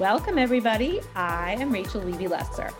Welcome, 0.00 0.38
everybody. 0.38 0.98
I 1.14 1.56
am 1.60 1.70
Rachel 1.70 2.00
Levy 2.00 2.26
Lesser. 2.26 2.70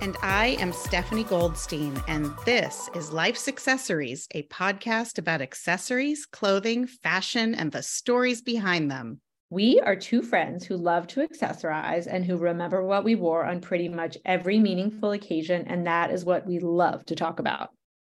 And 0.00 0.16
I 0.22 0.56
am 0.60 0.72
Stephanie 0.72 1.24
Goldstein, 1.24 2.00
and 2.06 2.32
this 2.44 2.88
is 2.94 3.10
Life's 3.10 3.48
Accessories, 3.48 4.28
a 4.32 4.44
podcast 4.44 5.18
about 5.18 5.42
accessories, 5.42 6.24
clothing, 6.24 6.86
fashion, 6.86 7.56
and 7.56 7.72
the 7.72 7.82
stories 7.82 8.42
behind 8.42 8.92
them. 8.92 9.20
We 9.50 9.80
are 9.80 9.96
two 9.96 10.22
friends 10.22 10.64
who 10.64 10.76
love 10.76 11.08
to 11.08 11.26
accessorize 11.26 12.06
and 12.06 12.24
who 12.24 12.36
remember 12.36 12.84
what 12.84 13.02
we 13.02 13.16
wore 13.16 13.44
on 13.44 13.60
pretty 13.60 13.88
much 13.88 14.16
every 14.24 14.60
meaningful 14.60 15.10
occasion, 15.10 15.66
and 15.66 15.84
that 15.88 16.12
is 16.12 16.24
what 16.24 16.46
we 16.46 16.60
love 16.60 17.04
to 17.06 17.16
talk 17.16 17.40
about. 17.40 17.70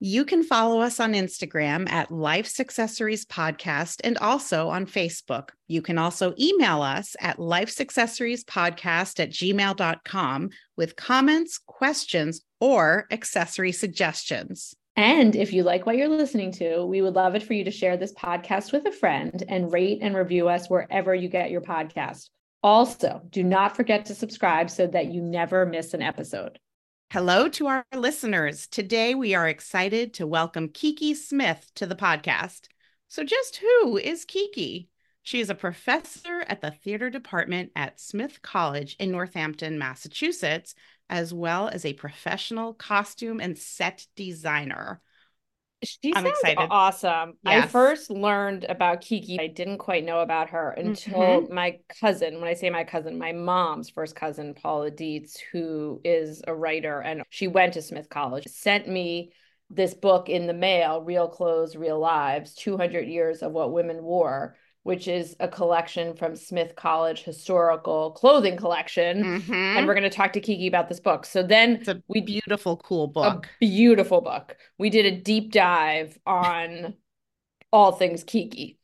You 0.05 0.25
can 0.25 0.43
follow 0.43 0.81
us 0.81 0.99
on 0.99 1.13
Instagram 1.13 1.89
at 1.89 2.11
Life's 2.11 2.59
Accessories 2.59 3.25
Podcast 3.25 4.01
and 4.03 4.17
also 4.17 4.67
on 4.67 4.85
Facebook. 4.85 5.51
You 5.69 5.81
can 5.81 5.97
also 5.97 6.33
email 6.37 6.81
us 6.81 7.15
at 7.21 7.39
Life's 7.39 7.79
Accessories 7.79 8.43
Podcast 8.43 9.21
at 9.21 9.29
gmail.com 9.29 10.49
with 10.75 10.97
comments, 10.97 11.57
questions, 11.57 12.41
or 12.59 13.07
accessory 13.11 13.71
suggestions. 13.71 14.75
And 14.97 15.37
if 15.37 15.53
you 15.53 15.63
like 15.63 15.85
what 15.85 15.95
you're 15.95 16.09
listening 16.09 16.51
to, 16.55 16.85
we 16.85 17.01
would 17.01 17.15
love 17.15 17.35
it 17.35 17.43
for 17.43 17.53
you 17.53 17.63
to 17.63 17.71
share 17.71 17.95
this 17.95 18.11
podcast 18.11 18.73
with 18.73 18.85
a 18.85 18.91
friend 18.91 19.41
and 19.47 19.71
rate 19.71 19.99
and 20.01 20.17
review 20.17 20.49
us 20.49 20.69
wherever 20.69 21.15
you 21.15 21.29
get 21.29 21.49
your 21.49 21.61
podcast. 21.61 22.29
Also, 22.61 23.21
do 23.29 23.41
not 23.41 23.77
forget 23.77 24.03
to 24.07 24.15
subscribe 24.15 24.69
so 24.69 24.85
that 24.85 25.13
you 25.13 25.21
never 25.21 25.65
miss 25.65 25.93
an 25.93 26.01
episode. 26.01 26.59
Hello 27.13 27.47
to 27.47 27.67
our 27.67 27.85
listeners. 27.95 28.65
Today 28.65 29.13
we 29.13 29.35
are 29.35 29.47
excited 29.47 30.15
to 30.15 30.25
welcome 30.25 30.67
Kiki 30.67 31.13
Smith 31.13 31.69
to 31.75 31.85
the 31.85 31.95
podcast. 31.95 32.61
So, 33.07 33.23
just 33.23 33.57
who 33.57 33.97
is 33.97 34.25
Kiki? 34.25 34.89
She 35.21 35.39
is 35.39 35.51
a 35.51 35.53
professor 35.53 36.43
at 36.47 36.61
the 36.61 36.71
theater 36.71 37.11
department 37.11 37.71
at 37.75 37.99
Smith 37.99 38.41
College 38.41 38.95
in 38.97 39.11
Northampton, 39.11 39.77
Massachusetts, 39.77 40.73
as 41.07 41.31
well 41.31 41.67
as 41.67 41.85
a 41.85 41.93
professional 41.93 42.73
costume 42.73 43.39
and 43.39 43.59
set 43.59 44.07
designer. 44.15 44.99
She 45.83 46.13
I'm 46.15 46.25
excited. 46.25 46.67
awesome. 46.69 47.33
Yes. 47.43 47.65
I 47.65 47.67
first 47.67 48.09
learned 48.09 48.65
about 48.67 49.01
Kiki. 49.01 49.39
I 49.39 49.47
didn't 49.47 49.77
quite 49.77 50.05
know 50.05 50.19
about 50.19 50.49
her 50.49 50.71
until 50.71 51.41
mm-hmm. 51.41 51.53
my 51.53 51.79
cousin, 51.99 52.39
when 52.39 52.49
I 52.49 52.53
say 52.53 52.69
my 52.69 52.83
cousin, 52.83 53.17
my 53.17 53.31
mom's 53.31 53.89
first 53.89 54.15
cousin, 54.15 54.53
Paula 54.53 54.91
Deitz, 54.91 55.37
who 55.51 56.01
is 56.03 56.41
a 56.47 56.53
writer 56.53 56.99
and 56.99 57.23
she 57.29 57.47
went 57.47 57.73
to 57.73 57.81
Smith 57.81 58.09
College, 58.09 58.45
sent 58.47 58.87
me 58.87 59.31
this 59.69 59.93
book 59.93 60.29
in 60.29 60.47
the 60.47 60.53
mail, 60.53 61.01
Real 61.01 61.27
Clothes, 61.27 61.75
Real 61.75 61.99
Lives 61.99 62.53
200 62.55 63.07
Years 63.07 63.41
of 63.41 63.51
What 63.51 63.73
Women 63.73 64.03
Wore 64.03 64.55
which 64.83 65.07
is 65.07 65.35
a 65.39 65.47
collection 65.47 66.13
from 66.13 66.35
Smith 66.35 66.75
College 66.75 67.23
Historical 67.23 68.11
Clothing 68.11 68.57
Collection. 68.57 69.23
Mm-hmm. 69.23 69.53
And 69.53 69.87
we're 69.87 69.93
going 69.93 70.03
to 70.03 70.09
talk 70.09 70.33
to 70.33 70.41
Kiki 70.41 70.67
about 70.67 70.89
this 70.89 70.99
book. 70.99 71.25
So 71.25 71.41
then 71.41 71.77
it's 71.77 71.87
a 71.87 72.03
we 72.07 72.21
beautiful, 72.21 72.77
cool 72.77 73.07
book. 73.07 73.45
a 73.45 73.65
beautiful 73.65 74.21
book. 74.21 74.57
We 74.77 74.89
did 74.89 75.05
a 75.05 75.17
deep 75.19 75.51
dive 75.51 76.17
on 76.25 76.95
all 77.71 77.93
things 77.93 78.23
Kiki. 78.23 78.77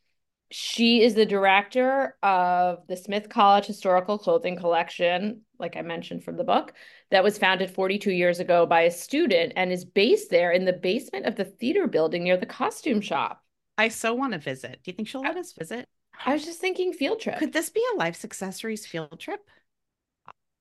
She 0.52 1.03
is 1.03 1.14
the 1.14 1.27
director 1.27 2.17
of 2.23 2.88
the 2.88 2.97
Smith 2.97 3.30
College 3.30 3.67
Historical 3.67 4.17
Clothing 4.17 4.55
Collection, 4.55 5.42
like 5.59 5.77
I 5.77 5.83
mentioned 5.83 6.23
from 6.23 6.38
the 6.38 6.44
book, 6.44 6.73
that 7.11 7.23
was 7.23 7.38
founded 7.38 7.70
42 7.70 8.11
years 8.11 8.39
ago 8.39 8.66
by 8.66 8.81
a 8.81 8.92
student 8.92 9.53
and 9.55 9.72
is 9.72 9.86
based 9.86 10.31
there 10.31 10.52
in 10.52 10.66
the 10.66 10.73
basement 10.73 11.27
of 11.27 11.36
the 11.36 11.45
theater 11.45 11.86
building 11.86 12.23
near 12.23 12.36
the 12.36 12.47
costume 12.47 13.00
shop. 13.00 13.44
I 13.80 13.88
so 13.88 14.13
want 14.13 14.33
to 14.33 14.39
visit. 14.39 14.81
Do 14.83 14.91
you 14.91 14.94
think 14.94 15.08
she'll 15.08 15.22
let 15.22 15.38
us 15.38 15.53
visit? 15.53 15.88
I 16.25 16.33
was 16.33 16.44
just 16.44 16.59
thinking 16.59 16.91
field 16.91 17.22
trip. 17.22 17.38
Could 17.38 17.53
this 17.53 17.69
be 17.69 17.81
a 17.94 17.97
Life's 17.97 18.25
Accessories 18.25 18.86
field 18.86 19.17
trip? 19.17 19.39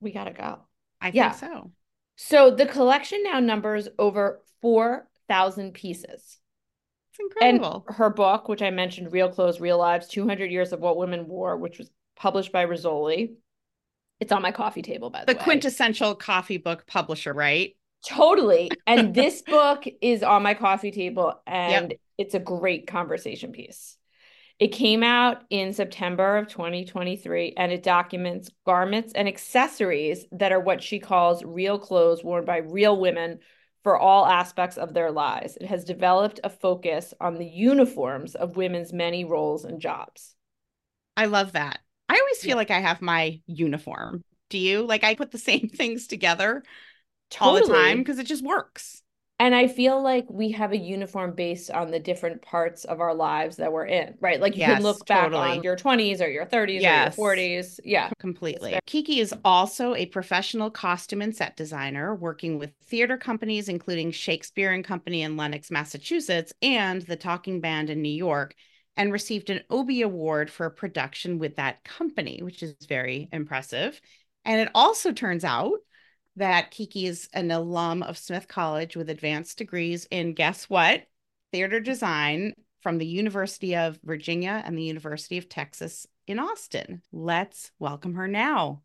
We 0.00 0.12
got 0.12 0.24
to 0.24 0.32
go. 0.32 0.60
I 1.00 1.10
yeah. 1.12 1.32
think 1.32 1.52
so. 1.52 1.72
So 2.14 2.52
the 2.52 2.64
collection 2.64 3.24
now 3.24 3.40
numbers 3.40 3.88
over 3.98 4.40
4,000 4.62 5.74
pieces. 5.74 6.38
It's 7.10 7.18
incredible. 7.18 7.84
And 7.88 7.96
her 7.96 8.08
book, 8.08 8.48
which 8.48 8.62
I 8.62 8.70
mentioned, 8.70 9.12
Real 9.12 9.28
Clothes, 9.28 9.60
Real 9.60 9.78
Lives 9.78 10.06
200 10.06 10.52
Years 10.52 10.72
of 10.72 10.78
What 10.78 10.96
Women 10.96 11.26
Wore, 11.26 11.56
which 11.56 11.78
was 11.78 11.90
published 12.14 12.52
by 12.52 12.66
Rizzoli. 12.66 13.32
It's 14.20 14.30
on 14.30 14.42
my 14.42 14.52
coffee 14.52 14.82
table, 14.82 15.10
by 15.10 15.20
the, 15.20 15.26
the 15.26 15.32
way. 15.32 15.38
The 15.38 15.44
quintessential 15.44 16.14
coffee 16.14 16.58
book 16.58 16.86
publisher, 16.86 17.32
right? 17.32 17.74
Totally. 18.06 18.70
And 18.86 19.12
this 19.14 19.42
book 19.42 19.84
is 20.00 20.22
on 20.22 20.44
my 20.44 20.54
coffee 20.54 20.92
table 20.92 21.40
and 21.48 21.90
yep. 21.90 22.00
It's 22.18 22.34
a 22.34 22.40
great 22.40 22.86
conversation 22.86 23.52
piece. 23.52 23.96
It 24.58 24.68
came 24.68 25.04
out 25.04 25.44
in 25.50 25.72
September 25.72 26.36
of 26.36 26.48
2023 26.48 27.54
and 27.56 27.70
it 27.70 27.84
documents 27.84 28.50
garments 28.66 29.12
and 29.14 29.28
accessories 29.28 30.26
that 30.32 30.50
are 30.50 30.60
what 30.60 30.82
she 30.82 30.98
calls 30.98 31.44
real 31.44 31.78
clothes 31.78 32.24
worn 32.24 32.44
by 32.44 32.56
real 32.58 32.98
women 32.98 33.38
for 33.84 33.96
all 33.96 34.26
aspects 34.26 34.76
of 34.76 34.94
their 34.94 35.12
lives. 35.12 35.56
It 35.56 35.66
has 35.66 35.84
developed 35.84 36.40
a 36.42 36.50
focus 36.50 37.14
on 37.20 37.36
the 37.36 37.46
uniforms 37.46 38.34
of 38.34 38.56
women's 38.56 38.92
many 38.92 39.24
roles 39.24 39.64
and 39.64 39.80
jobs. 39.80 40.34
I 41.16 41.26
love 41.26 41.52
that. 41.52 41.78
I 42.08 42.18
always 42.18 42.38
feel 42.38 42.50
yeah. 42.50 42.56
like 42.56 42.72
I 42.72 42.80
have 42.80 43.00
my 43.00 43.40
uniform. 43.46 44.24
Do 44.50 44.58
you? 44.58 44.82
Like 44.82 45.04
I 45.04 45.14
put 45.14 45.30
the 45.30 45.38
same 45.38 45.68
things 45.68 46.08
together 46.08 46.64
totally. 47.30 47.60
all 47.60 47.66
the 47.66 47.72
time 47.72 47.98
because 47.98 48.18
it 48.18 48.26
just 48.26 48.44
works. 48.44 49.02
And 49.40 49.54
I 49.54 49.68
feel 49.68 50.02
like 50.02 50.26
we 50.28 50.50
have 50.52 50.72
a 50.72 50.76
uniform 50.76 51.32
based 51.32 51.70
on 51.70 51.92
the 51.92 52.00
different 52.00 52.42
parts 52.42 52.84
of 52.84 53.00
our 53.00 53.14
lives 53.14 53.56
that 53.56 53.72
we're 53.72 53.86
in, 53.86 54.14
right? 54.20 54.40
Like 54.40 54.56
you 54.56 54.60
yes, 54.60 54.74
can 54.74 54.82
look 54.82 55.06
back 55.06 55.24
totally. 55.24 55.50
on 55.50 55.62
your 55.62 55.76
20s 55.76 56.20
or 56.20 56.28
your 56.28 56.44
30s 56.44 56.80
yes. 56.80 57.16
or 57.16 57.36
your 57.36 57.62
40s. 57.62 57.78
Yeah. 57.84 58.10
Completely. 58.18 58.80
Kiki 58.86 59.20
is 59.20 59.32
also 59.44 59.94
a 59.94 60.06
professional 60.06 60.72
costume 60.72 61.22
and 61.22 61.36
set 61.36 61.56
designer 61.56 62.16
working 62.16 62.58
with 62.58 62.72
theater 62.82 63.16
companies, 63.16 63.68
including 63.68 64.10
Shakespeare 64.10 64.72
and 64.72 64.84
Company 64.84 65.22
in 65.22 65.36
Lenox, 65.36 65.70
Massachusetts, 65.70 66.52
and 66.60 67.02
the 67.02 67.16
Talking 67.16 67.60
Band 67.60 67.90
in 67.90 68.02
New 68.02 68.08
York, 68.08 68.56
and 68.96 69.12
received 69.12 69.50
an 69.50 69.60
Obie 69.70 70.02
Award 70.02 70.50
for 70.50 70.66
a 70.66 70.70
production 70.72 71.38
with 71.38 71.54
that 71.56 71.84
company, 71.84 72.40
which 72.42 72.64
is 72.64 72.74
very 72.88 73.28
impressive. 73.32 74.00
And 74.44 74.60
it 74.60 74.70
also 74.74 75.12
turns 75.12 75.44
out 75.44 75.78
that 76.38 76.70
Kiki 76.70 77.06
is 77.06 77.28
an 77.32 77.50
alum 77.50 78.02
of 78.02 78.16
Smith 78.16 78.48
College 78.48 78.96
with 78.96 79.10
advanced 79.10 79.58
degrees 79.58 80.06
in 80.10 80.34
guess 80.34 80.64
what? 80.64 81.02
Theater 81.52 81.80
design 81.80 82.54
from 82.80 82.98
the 82.98 83.06
University 83.06 83.74
of 83.74 83.98
Virginia 84.04 84.62
and 84.64 84.78
the 84.78 84.84
University 84.84 85.36
of 85.38 85.48
Texas 85.48 86.06
in 86.26 86.38
Austin. 86.38 87.02
Let's 87.12 87.72
welcome 87.78 88.14
her 88.14 88.28
now. 88.28 88.82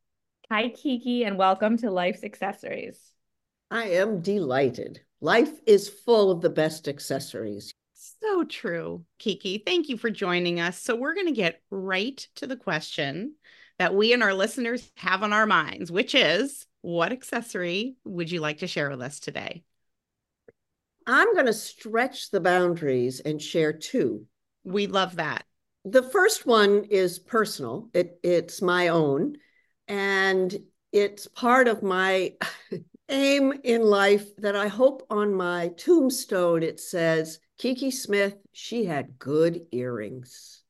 Hi, 0.51 0.69
Kiki, 0.69 1.25
and 1.25 1.37
welcome 1.37 1.77
to 1.77 1.91
Life's 1.91 2.23
Accessories. 2.23 2.99
I 3.69 3.85
am 3.85 4.21
delighted. 4.21 5.01
Life 5.21 5.53
is 5.67 5.87
full 5.89 6.31
of 6.31 6.41
the 6.41 6.49
best 6.49 6.87
accessories. 6.87 7.71
So 7.93 8.43
true, 8.45 9.05
Kiki. 9.19 9.59
Thank 9.59 9.89
you 9.89 9.97
for 9.97 10.09
joining 10.09 10.59
us. 10.59 10.81
So, 10.81 10.95
we're 10.95 11.15
going 11.15 11.27
to 11.27 11.33
get 11.33 11.61
right 11.69 12.27
to 12.35 12.47
the 12.47 12.57
question 12.57 13.35
that 13.79 13.95
we 13.95 14.13
and 14.13 14.23
our 14.23 14.33
listeners 14.33 14.91
have 14.97 15.23
on 15.23 15.33
our 15.33 15.45
minds, 15.45 15.91
which 15.91 16.13
is 16.15 16.65
what 16.83 17.13
accessory 17.13 17.95
would 18.03 18.29
you 18.29 18.41
like 18.41 18.57
to 18.57 18.67
share 18.67 18.89
with 18.89 19.01
us 19.01 19.21
today? 19.21 19.63
I'm 21.07 21.33
going 21.33 21.45
to 21.45 21.53
stretch 21.53 22.29
the 22.29 22.41
boundaries 22.41 23.21
and 23.21 23.41
share 23.41 23.71
two. 23.71 24.25
We 24.65 24.87
love 24.87 25.15
that. 25.15 25.45
The 25.85 26.03
first 26.03 26.45
one 26.45 26.83
is 26.89 27.19
personal. 27.19 27.89
It 27.93 28.19
it's 28.21 28.61
my 28.61 28.89
own 28.89 29.37
and 29.87 30.55
it's 30.91 31.27
part 31.27 31.69
of 31.69 31.83
my 31.83 32.33
aim 33.09 33.53
in 33.63 33.81
life 33.81 34.35
that 34.37 34.55
I 34.57 34.67
hope 34.67 35.05
on 35.09 35.33
my 35.33 35.69
tombstone 35.77 36.63
it 36.63 36.81
says 36.81 37.39
Kiki 37.57 37.91
Smith, 37.91 38.35
she 38.51 38.83
had 38.83 39.17
good 39.19 39.67
earrings. 39.71 40.63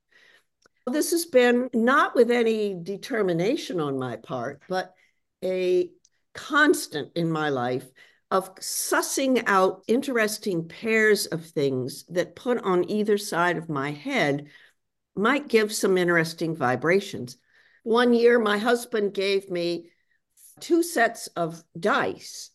This 0.86 1.10
has 1.10 1.26
been 1.26 1.70
not 1.74 2.14
with 2.14 2.30
any 2.30 2.76
determination 2.76 3.80
on 3.80 3.98
my 3.98 4.18
part, 4.18 4.62
but 4.68 4.94
a 5.44 5.90
constant 6.34 7.12
in 7.16 7.30
my 7.32 7.50
life 7.50 7.86
of 8.32 8.56
sussing 8.56 9.44
out 9.46 9.84
interesting 9.88 10.68
pairs 10.68 11.28
of 11.28 11.46
things 11.46 12.04
that 12.10 12.36
put 12.36 12.58
on 12.64 12.90
either 12.90 13.18
side 13.18 13.58
of 13.58 13.70
my 13.70 13.92
head 13.92 14.48
might 15.16 15.48
give 15.48 15.72
some 15.72 15.98
interesting 15.98 16.56
vibrations. 16.56 17.38
One 17.84 18.14
year, 18.14 18.40
my 18.40 18.58
husband 18.58 19.14
gave 19.14 19.50
me 19.52 19.90
two 20.60 20.82
sets 20.82 21.28
of 21.28 21.64
dice, 21.80 22.50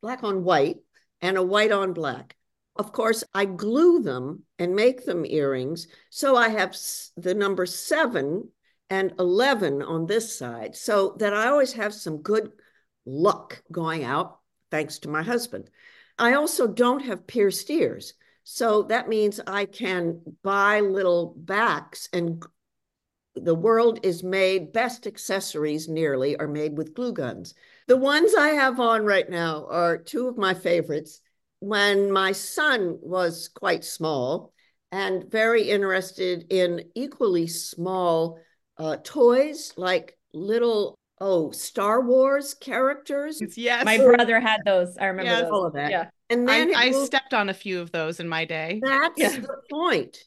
black 0.00 0.24
on 0.24 0.44
white 0.44 0.78
and 1.20 1.36
a 1.36 1.42
white 1.42 1.72
on 1.72 1.92
black. 1.92 2.36
Of 2.76 2.92
course, 2.92 3.24
I 3.34 3.44
glue 3.44 4.00
them 4.00 4.44
and 4.58 4.74
make 4.74 5.04
them 5.04 5.26
earrings. 5.26 5.88
So 6.10 6.36
I 6.36 6.48
have 6.48 6.76
the 7.16 7.34
number 7.34 7.66
seven 7.66 8.48
and 8.88 9.12
11 9.18 9.82
on 9.82 10.06
this 10.06 10.38
side, 10.38 10.74
so 10.74 11.16
that 11.18 11.34
I 11.34 11.48
always 11.48 11.74
have 11.74 11.92
some 11.92 12.22
good 12.22 12.52
luck 13.08 13.62
going 13.72 14.04
out, 14.04 14.38
thanks 14.70 14.98
to 15.00 15.08
my 15.08 15.22
husband. 15.22 15.70
I 16.18 16.34
also 16.34 16.66
don't 16.66 17.04
have 17.04 17.26
pierced 17.26 17.70
ears. 17.70 18.14
So 18.44 18.82
that 18.84 19.08
means 19.08 19.40
I 19.46 19.66
can 19.66 20.20
buy 20.42 20.80
little 20.80 21.34
backs 21.36 22.08
and 22.12 22.42
the 23.34 23.54
world 23.54 24.00
is 24.02 24.22
made, 24.22 24.72
best 24.72 25.06
accessories 25.06 25.88
nearly 25.88 26.36
are 26.36 26.48
made 26.48 26.76
with 26.76 26.94
glue 26.94 27.12
guns. 27.12 27.54
The 27.86 27.96
ones 27.96 28.34
I 28.34 28.48
have 28.48 28.80
on 28.80 29.04
right 29.04 29.28
now 29.28 29.66
are 29.70 29.98
two 29.98 30.28
of 30.28 30.36
my 30.36 30.54
favorites. 30.54 31.20
When 31.60 32.10
my 32.10 32.32
son 32.32 32.98
was 33.00 33.48
quite 33.48 33.84
small 33.84 34.52
and 34.90 35.30
very 35.30 35.68
interested 35.68 36.46
in 36.50 36.84
equally 36.94 37.46
small 37.46 38.38
uh, 38.76 38.96
toys 39.02 39.72
like 39.76 40.16
little 40.32 40.98
oh 41.20 41.50
Star 41.50 42.00
Wars 42.00 42.54
characters. 42.54 43.40
Yes, 43.56 43.84
my 43.84 43.98
brother 43.98 44.40
had 44.40 44.60
those. 44.64 44.96
I 44.98 45.06
remember 45.06 45.30
yes. 45.30 45.42
those. 45.42 45.50
all 45.50 45.66
of 45.66 45.74
that. 45.74 45.90
Yeah, 45.90 46.10
and 46.30 46.48
then 46.48 46.74
I, 46.74 46.86
I 46.88 46.92
stepped 46.92 47.34
on 47.34 47.48
a 47.48 47.54
few 47.54 47.80
of 47.80 47.92
those 47.92 48.20
in 48.20 48.28
my 48.28 48.44
day. 48.44 48.80
That's 48.82 49.18
yeah. 49.18 49.40
the 49.40 49.56
point. 49.70 50.18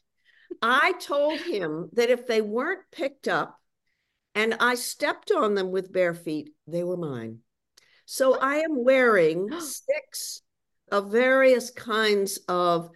I 0.62 0.94
told 1.00 1.40
him 1.40 1.90
that 1.94 2.10
if 2.10 2.28
they 2.28 2.42
weren't 2.42 2.82
picked 2.92 3.28
up 3.28 3.60
and 4.36 4.56
I 4.60 4.76
stepped 4.76 5.32
on 5.32 5.56
them 5.56 5.72
with 5.72 5.92
bare 5.92 6.14
feet, 6.14 6.52
they 6.68 6.84
were 6.84 6.98
mine. 6.98 7.40
So 8.06 8.38
I 8.38 8.58
am 8.58 8.84
wearing 8.84 9.50
six 9.60 10.42
of 10.92 11.12
various 11.12 11.72
kinds 11.72 12.40
of 12.48 12.90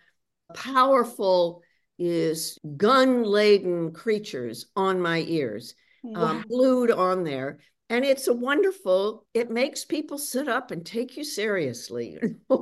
powerful 0.54 1.62
is 1.98 2.60
gun 2.76 3.24
laden 3.24 3.94
creatures 3.94 4.68
on 4.76 5.00
my 5.00 5.20
ears, 5.22 5.76
um, 6.04 6.12
wow. 6.14 6.28
um, 6.28 6.46
glued 6.48 6.92
on 6.92 7.24
there. 7.24 7.60
And 7.90 8.04
it's 8.04 8.28
a 8.28 8.34
wonderful, 8.34 9.26
it 9.34 9.52
makes 9.52 9.86
people 9.86 10.18
sit 10.18 10.48
up 10.48 10.72
and 10.72 10.86
take 10.86 11.18
you 11.18 11.24
seriously. 11.24 12.18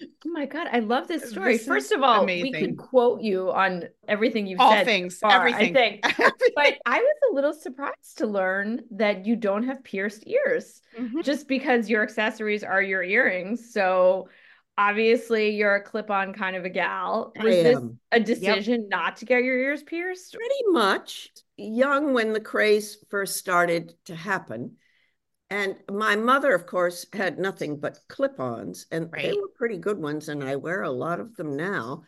Oh 0.26 0.30
my 0.32 0.46
god, 0.46 0.68
I 0.70 0.80
love 0.80 1.08
this 1.08 1.30
story. 1.30 1.56
This 1.56 1.66
First 1.66 1.92
of 1.92 2.02
all, 2.02 2.22
amazing. 2.22 2.52
we 2.52 2.60
could 2.60 2.76
quote 2.76 3.22
you 3.22 3.50
on 3.50 3.84
everything 4.06 4.46
you've 4.46 4.60
all 4.60 4.72
said. 4.72 4.84
things, 4.84 5.18
far, 5.18 5.32
everything. 5.32 6.00
I 6.02 6.12
think. 6.12 6.34
but 6.54 6.78
I 6.86 6.98
was 6.98 7.16
a 7.30 7.34
little 7.34 7.52
surprised 7.52 8.18
to 8.18 8.26
learn 8.26 8.82
that 8.92 9.26
you 9.26 9.34
don't 9.36 9.62
have 9.64 9.82
pierced 9.82 10.26
ears, 10.26 10.82
mm-hmm. 10.98 11.20
just 11.22 11.48
because 11.48 11.88
your 11.88 12.02
accessories 12.02 12.62
are 12.62 12.82
your 12.82 13.02
earrings. 13.02 13.72
So 13.72 14.28
obviously, 14.78 15.50
you're 15.50 15.76
a 15.76 15.82
clip-on 15.82 16.32
kind 16.34 16.56
of 16.56 16.64
a 16.64 16.70
gal. 16.70 17.32
Was 17.36 17.44
this 17.44 17.78
a 18.12 18.20
decision 18.20 18.82
yep. 18.82 18.90
not 18.90 19.16
to 19.18 19.24
get 19.24 19.44
your 19.44 19.58
ears 19.58 19.82
pierced? 19.82 20.34
Pretty 20.34 20.64
much. 20.68 21.30
Young 21.56 22.14
when 22.14 22.32
the 22.32 22.40
craze 22.40 22.96
first 23.10 23.36
started 23.36 23.94
to 24.06 24.14
happen 24.14 24.76
and 25.50 25.76
my 25.90 26.14
mother, 26.14 26.54
of 26.54 26.66
course, 26.66 27.06
had 27.12 27.38
nothing 27.38 27.80
but 27.80 27.98
clip 28.08 28.38
ons, 28.38 28.86
and 28.92 29.12
right. 29.12 29.22
they 29.24 29.32
were 29.32 29.48
pretty 29.56 29.78
good 29.78 29.98
ones. 29.98 30.28
And 30.28 30.44
I 30.44 30.56
wear 30.56 30.82
a 30.82 30.90
lot 30.90 31.18
of 31.18 31.34
them 31.34 31.56
now. 31.56 32.04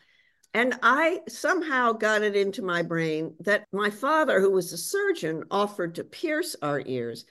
And 0.54 0.74
I 0.82 1.20
somehow 1.28 1.92
got 1.92 2.22
it 2.22 2.36
into 2.36 2.62
my 2.62 2.82
brain 2.82 3.34
that 3.40 3.64
my 3.72 3.90
father, 3.90 4.40
who 4.40 4.50
was 4.50 4.72
a 4.72 4.78
surgeon, 4.78 5.44
offered 5.50 5.96
to 5.96 6.04
pierce 6.04 6.54
our 6.62 6.80
ears. 6.86 7.24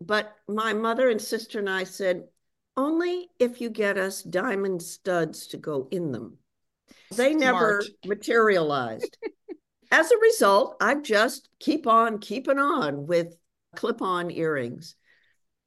But 0.00 0.32
my 0.46 0.74
mother 0.74 1.08
and 1.10 1.20
sister 1.20 1.58
and 1.58 1.68
I 1.68 1.84
said, 1.84 2.24
only 2.78 3.28
if 3.38 3.60
you 3.60 3.68
get 3.68 3.98
us 3.98 4.22
diamond 4.22 4.80
studs 4.80 5.48
to 5.48 5.58
go 5.58 5.88
in 5.90 6.12
them. 6.12 6.38
They 7.10 7.32
Smart. 7.32 7.40
never 7.40 7.84
materialized. 8.06 9.18
As 9.90 10.10
a 10.10 10.18
result, 10.18 10.76
I 10.80 10.94
just 10.94 11.48
keep 11.58 11.86
on 11.86 12.18
keeping 12.18 12.58
on 12.58 13.06
with 13.06 13.34
clip 13.74 14.00
on 14.00 14.30
earrings. 14.30 14.94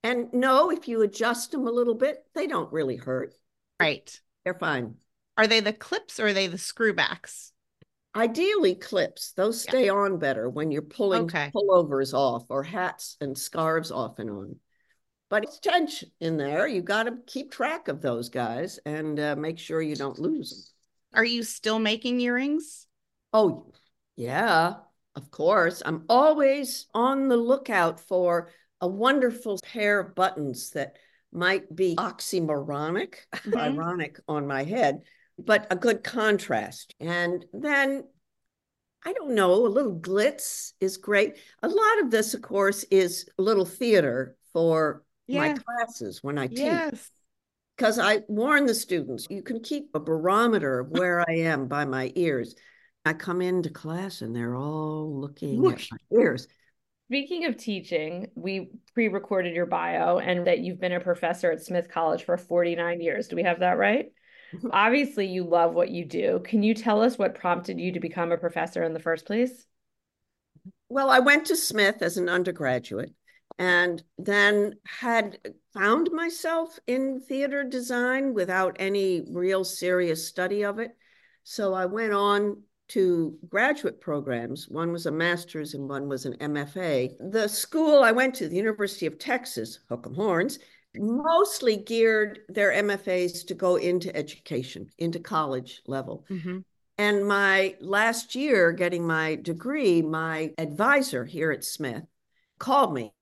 And 0.03 0.31
no, 0.33 0.71
if 0.71 0.87
you 0.87 1.01
adjust 1.01 1.51
them 1.51 1.67
a 1.67 1.71
little 1.71 1.95
bit, 1.95 2.23
they 2.33 2.47
don't 2.47 2.71
really 2.71 2.95
hurt. 2.95 3.33
Right. 3.79 4.09
They're 4.45 4.53
fine. 4.53 4.95
Are 5.37 5.47
they 5.47 5.59
the 5.59 5.73
clips 5.73 6.19
or 6.19 6.27
are 6.27 6.33
they 6.33 6.47
the 6.47 6.57
screwbacks? 6.57 7.51
Ideally, 8.15 8.75
clips. 8.75 9.33
Those 9.33 9.61
stay 9.61 9.85
yeah. 9.85 9.93
on 9.93 10.17
better 10.17 10.49
when 10.49 10.71
you're 10.71 10.81
pulling 10.81 11.23
okay. 11.23 11.51
pullovers 11.53 12.13
off 12.13 12.45
or 12.49 12.63
hats 12.63 13.17
and 13.19 13.37
scarves 13.37 13.91
off 13.91 14.19
and 14.19 14.29
on. 14.29 14.55
But 15.31 15.45
it's 15.45 15.59
tension 15.59 16.11
in 16.19 16.35
there. 16.35 16.67
You 16.67 16.81
got 16.81 17.03
to 17.03 17.13
keep 17.25 17.51
track 17.51 17.87
of 17.87 18.01
those 18.01 18.27
guys 18.27 18.79
and 18.85 19.17
uh, 19.17 19.37
make 19.37 19.57
sure 19.57 19.81
you 19.81 19.95
don't 19.95 20.19
lose 20.19 20.49
them. 20.51 21.19
Are 21.19 21.23
you 21.23 21.43
still 21.43 21.79
making 21.79 22.19
earrings? 22.19 22.85
Oh, 23.31 23.71
yeah, 24.17 24.73
of 25.15 25.31
course. 25.31 25.81
I'm 25.85 26.03
always 26.09 26.87
on 26.93 27.29
the 27.29 27.37
lookout 27.37 28.01
for 28.01 28.49
a 28.81 28.89
wonderful 28.89 29.57
pair 29.63 30.01
of 30.01 30.15
buttons 30.15 30.71
that 30.71 30.97
might 31.31 31.73
be 31.73 31.95
oxymoronic, 31.95 33.15
mm-hmm. 33.33 33.57
ironic 33.57 34.19
on 34.27 34.45
my 34.47 34.65
head, 34.65 35.03
but 35.39 35.65
a 35.71 35.77
good 35.77 36.03
contrast. 36.03 36.93
And 36.99 37.45
then 37.53 38.03
I 39.05 39.13
don't 39.13 39.33
know, 39.33 39.53
a 39.53 39.67
little 39.67 39.95
glitz 39.95 40.73
is 40.81 40.97
great. 40.97 41.37
A 41.63 41.69
lot 41.69 42.01
of 42.01 42.11
this, 42.11 42.33
of 42.33 42.41
course, 42.41 42.83
is 42.91 43.29
a 43.39 43.41
little 43.41 43.65
theater 43.65 44.35
for 44.51 45.03
yeah. 45.31 45.39
my 45.39 45.53
classes 45.53 46.23
when 46.23 46.37
I 46.37 46.47
teach. 46.47 46.59
Yes. 46.59 47.09
Because 47.77 47.97
I 47.97 48.21
warn 48.27 48.65
the 48.65 48.75
students, 48.75 49.27
you 49.29 49.41
can 49.41 49.61
keep 49.61 49.89
a 49.93 49.99
barometer 49.99 50.79
of 50.79 50.89
where 50.89 51.21
I 51.27 51.33
am 51.39 51.67
by 51.67 51.85
my 51.85 52.11
ears. 52.15 52.55
I 53.05 53.13
come 53.13 53.41
into 53.41 53.69
class 53.69 54.21
and 54.21 54.35
they're 54.35 54.55
all 54.55 55.19
looking 55.19 55.65
at 55.65 55.87
my 55.91 55.97
ears. 56.19 56.47
Speaking 57.09 57.45
of 57.45 57.57
teaching, 57.57 58.29
we 58.35 58.69
pre 58.93 59.07
recorded 59.07 59.55
your 59.55 59.65
bio 59.65 60.19
and 60.19 60.47
that 60.47 60.59
you've 60.59 60.79
been 60.79 60.93
a 60.93 60.99
professor 60.99 61.51
at 61.51 61.63
Smith 61.63 61.89
College 61.89 62.23
for 62.23 62.37
49 62.37 63.01
years. 63.01 63.27
Do 63.27 63.35
we 63.35 63.43
have 63.43 63.59
that 63.59 63.77
right? 63.77 64.11
Mm-hmm. 64.53 64.69
Obviously, 64.71 65.27
you 65.27 65.43
love 65.43 65.73
what 65.73 65.89
you 65.89 66.05
do. 66.05 66.41
Can 66.43 66.61
you 66.63 66.73
tell 66.73 67.01
us 67.01 67.17
what 67.17 67.35
prompted 67.35 67.79
you 67.79 67.93
to 67.93 67.99
become 67.99 68.31
a 68.31 68.37
professor 68.37 68.83
in 68.83 68.93
the 68.93 68.99
first 68.99 69.25
place? 69.25 69.65
Well, 70.89 71.09
I 71.09 71.19
went 71.19 71.47
to 71.47 71.55
Smith 71.55 72.01
as 72.01 72.17
an 72.17 72.29
undergraduate 72.29 73.13
and 73.57 74.03
then 74.17 74.75
had 74.85 75.39
found 75.73 76.11
myself 76.11 76.79
in 76.87 77.19
theater 77.19 77.63
design 77.63 78.33
without 78.33 78.77
any 78.79 79.25
real 79.31 79.63
serious 79.63 80.27
study 80.27 80.63
of 80.63 80.79
it. 80.79 80.95
So 81.43 81.73
I 81.73 81.85
went 81.85 82.13
on 82.13 82.63
to 82.89 83.37
graduate 83.47 84.01
programs. 84.01 84.67
One 84.67 84.91
was 84.91 85.05
a 85.05 85.11
master's 85.11 85.73
and 85.73 85.87
one 85.87 86.09
was 86.09 86.25
an 86.25 86.33
MFA. 86.37 87.31
The 87.31 87.47
school 87.47 88.03
I 88.03 88.11
went 88.11 88.35
to, 88.35 88.49
the 88.49 88.55
University 88.55 89.05
of 89.05 89.17
Texas, 89.17 89.79
Hook'em 89.89 90.15
Horns, 90.15 90.59
mostly 90.95 91.77
geared 91.77 92.39
their 92.49 92.71
MFAs 92.71 93.47
to 93.47 93.53
go 93.53 93.77
into 93.77 94.13
education, 94.15 94.89
into 94.97 95.19
college 95.19 95.81
level. 95.87 96.25
Mm-hmm. 96.29 96.59
And 96.97 97.25
my 97.25 97.75
last 97.79 98.35
year 98.35 98.73
getting 98.73 99.07
my 99.07 99.35
degree, 99.35 100.01
my 100.01 100.53
advisor 100.57 101.25
here 101.25 101.51
at 101.51 101.63
Smith 101.63 102.03
called 102.59 102.93
me, 102.93 103.13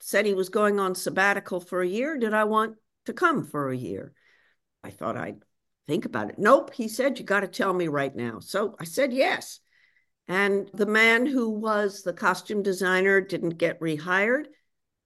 said 0.00 0.26
he 0.26 0.34
was 0.34 0.48
going 0.48 0.78
on 0.78 0.94
sabbatical 0.94 1.60
for 1.60 1.80
a 1.80 1.88
year. 1.88 2.16
Did 2.16 2.34
I 2.34 2.44
want 2.44 2.76
to 3.06 3.12
come 3.12 3.44
for 3.44 3.70
a 3.70 3.76
year? 3.76 4.12
I 4.84 4.90
thought 4.90 5.16
I'd 5.16 5.42
think 5.86 6.04
about 6.04 6.30
it. 6.30 6.38
Nope, 6.38 6.72
he 6.74 6.88
said, 6.88 7.18
you 7.18 7.24
got 7.24 7.40
to 7.40 7.48
tell 7.48 7.72
me 7.72 7.88
right 7.88 8.14
now. 8.14 8.40
So 8.40 8.76
I 8.78 8.84
said 8.84 9.12
yes. 9.12 9.60
And 10.28 10.70
the 10.74 10.86
man 10.86 11.24
who 11.26 11.50
was 11.50 12.02
the 12.02 12.12
costume 12.12 12.62
designer 12.62 13.20
didn't 13.20 13.58
get 13.58 13.80
rehired. 13.80 14.44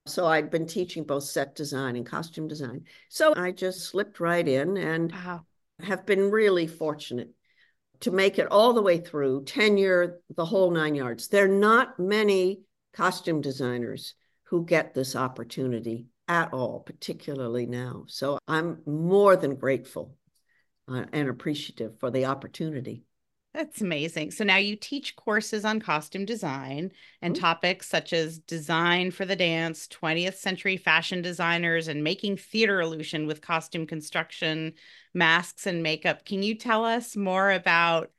So 0.06 0.26
I'd 0.26 0.50
been 0.50 0.66
teaching 0.66 1.04
both 1.04 1.22
set 1.24 1.54
design 1.54 1.94
and 1.94 2.04
costume 2.04 2.48
design. 2.48 2.84
So 3.08 3.32
I 3.36 3.52
just 3.52 3.84
slipped 3.84 4.18
right 4.18 4.46
in 4.46 4.76
and 4.76 5.12
wow. 5.12 5.46
have 5.80 6.04
been 6.04 6.30
really 6.30 6.66
fortunate 6.66 7.30
to 8.00 8.10
make 8.10 8.40
it 8.40 8.48
all 8.50 8.72
the 8.72 8.82
way 8.82 8.98
through 8.98 9.44
tenure, 9.44 10.20
the 10.34 10.44
whole 10.44 10.72
nine 10.72 10.96
yards. 10.96 11.28
There 11.28 11.44
are 11.44 11.48
not 11.48 12.00
many 12.00 12.62
costume 12.92 13.40
designers 13.40 14.14
who 14.52 14.66
get 14.66 14.92
this 14.92 15.16
opportunity 15.16 16.04
at 16.28 16.52
all, 16.52 16.80
particularly 16.80 17.64
now. 17.64 18.04
So 18.06 18.38
I'm 18.46 18.82
more 18.84 19.34
than 19.34 19.54
grateful 19.54 20.14
uh, 20.86 21.06
and 21.10 21.30
appreciative 21.30 21.98
for 21.98 22.10
the 22.10 22.26
opportunity. 22.26 23.02
That's 23.54 23.80
amazing. 23.80 24.32
So 24.32 24.44
now 24.44 24.58
you 24.58 24.76
teach 24.76 25.16
courses 25.16 25.64
on 25.64 25.80
costume 25.80 26.26
design 26.26 26.92
and 27.22 27.34
mm-hmm. 27.34 27.40
topics 27.40 27.88
such 27.88 28.12
as 28.12 28.40
design 28.40 29.10
for 29.10 29.24
the 29.24 29.36
dance, 29.36 29.88
20th 29.88 30.34
century 30.34 30.76
fashion 30.76 31.22
designers, 31.22 31.88
and 31.88 32.04
making 32.04 32.36
theater 32.36 32.82
illusion 32.82 33.26
with 33.26 33.40
costume 33.40 33.86
construction, 33.86 34.74
masks, 35.14 35.66
and 35.66 35.82
makeup. 35.82 36.26
Can 36.26 36.42
you 36.42 36.56
tell 36.56 36.84
us 36.84 37.16
more 37.16 37.52
about 37.52 38.10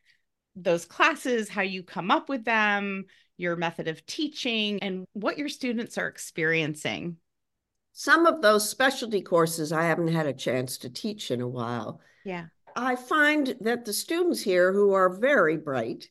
those 0.55 0.85
classes, 0.85 1.47
how 1.47 1.61
you 1.61 1.83
come 1.83 2.09
up 2.09 2.27
with 2.27 2.43
them, 2.43 3.05
your 3.37 3.55
method 3.55 3.87
of 3.87 4.05
teaching, 4.05 4.81
and 4.81 5.05
what 5.13 5.37
your 5.37 5.49
students 5.49 5.97
are 5.97 6.07
experiencing? 6.07 7.17
Some 7.93 8.25
of 8.25 8.41
those 8.41 8.69
specialty 8.69 9.21
courses 9.21 9.71
I 9.71 9.83
haven't 9.83 10.07
had 10.07 10.25
a 10.25 10.33
chance 10.33 10.79
to 10.79 10.89
teach 10.89 11.31
in 11.31 11.41
a 11.41 11.47
while. 11.47 12.01
Yeah. 12.25 12.45
I 12.75 12.95
find 12.95 13.55
that 13.61 13.85
the 13.85 13.93
students 13.93 14.41
here 14.41 14.73
who 14.73 14.93
are 14.93 15.19
very 15.19 15.57
bright 15.57 16.09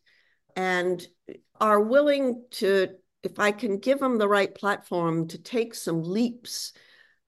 and 0.55 1.05
are 1.61 1.81
willing 1.81 2.45
to, 2.53 2.89
if 3.23 3.39
I 3.39 3.51
can 3.51 3.79
give 3.79 3.99
them 3.99 4.19
the 4.19 4.29
right 4.29 4.55
platform, 4.55 5.29
to 5.29 5.39
take 5.39 5.75
some 5.75 6.03
leaps 6.03 6.73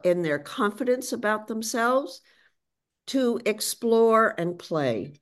in 0.05 0.23
their 0.23 0.39
confidence 0.39 1.13
about 1.13 1.49
themselves, 1.49 2.21
to 3.09 3.41
explore 3.45 4.35
and 4.39 4.59
play. 4.59 5.15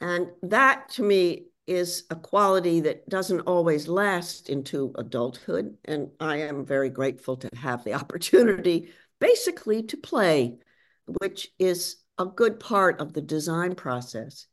And 0.00 0.28
that 0.42 0.90
to 0.90 1.02
me 1.02 1.46
is 1.70 2.02
a 2.10 2.16
quality 2.16 2.80
that 2.80 3.08
doesn't 3.08 3.42
always 3.42 3.86
last 3.86 4.50
into 4.50 4.92
adulthood. 4.98 5.76
And 5.84 6.10
I 6.18 6.38
am 6.38 6.66
very 6.66 6.90
grateful 6.90 7.36
to 7.36 7.48
have 7.56 7.84
the 7.84 7.94
opportunity 8.02 8.90
basically 9.20 9.84
to 9.84 9.96
play, 9.96 10.58
which 11.06 11.48
is 11.60 11.96
a 12.18 12.26
good 12.26 12.58
part 12.58 13.00
of 13.00 13.12
the 13.12 13.20
design 13.20 13.76
process. 13.76 14.48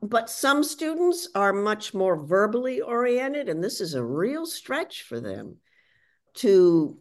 But 0.00 0.30
some 0.30 0.62
students 0.62 1.28
are 1.34 1.52
much 1.52 1.94
more 1.94 2.16
verbally 2.24 2.80
oriented, 2.80 3.48
and 3.48 3.62
this 3.62 3.80
is 3.80 3.94
a 3.94 4.04
real 4.04 4.46
stretch 4.46 5.02
for 5.02 5.20
them 5.20 5.56
to 6.34 6.96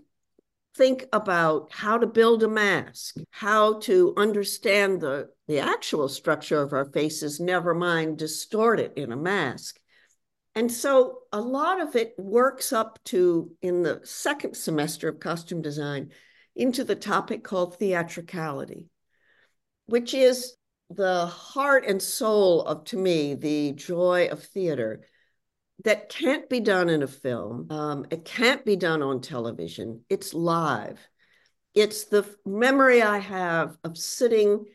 think 0.76 1.06
about 1.12 1.72
how 1.72 1.98
to 1.98 2.08
build 2.08 2.44
a 2.44 2.48
mask, 2.48 3.16
how 3.32 3.80
to 3.80 4.14
understand 4.16 5.02
the, 5.02 5.30
the 5.48 5.60
actual 5.60 6.08
structure 6.08 6.62
of 6.62 6.74
our 6.74 6.86
faces, 6.86 7.40
never 7.40 7.74
mind 7.74 8.18
distort 8.18 8.80
it 8.80 8.94
in 8.96 9.12
a 9.12 9.18
mask. 9.18 9.80
And 10.56 10.72
so 10.72 11.20
a 11.32 11.42
lot 11.42 11.80
of 11.82 11.96
it 11.96 12.14
works 12.18 12.74
up 12.74 13.00
to, 13.06 13.52
in 13.62 13.84
the 13.84 14.02
second 14.04 14.56
semester 14.56 15.10
of 15.10 15.20
costume 15.20 15.62
design, 15.62 16.12
into 16.56 16.84
the 16.84 16.96
topic 16.96 17.44
called 17.44 17.78
theatricality, 17.78 18.88
which 19.86 20.14
is 20.14 20.56
the 20.90 21.28
heart 21.28 21.86
and 21.86 22.02
soul 22.02 22.64
of, 22.64 22.84
to 22.86 22.98
me, 22.98 23.36
the 23.36 23.74
joy 23.74 24.28
of 24.32 24.44
theater 24.44 25.02
that 25.84 26.10
can't 26.10 26.50
be 26.50 26.60
done 26.60 26.90
in 26.90 27.04
a 27.04 27.08
film. 27.08 27.68
Um, 27.70 28.06
it 28.10 28.26
can't 28.26 28.66
be 28.66 28.76
done 28.76 29.02
on 29.02 29.22
television. 29.22 30.04
It's 30.10 30.34
live. 30.34 31.00
It's 31.74 32.06
the 32.06 32.26
memory 32.46 33.02
I 33.02 33.20
have 33.20 33.78
of 33.84 33.98
sitting 33.98 34.66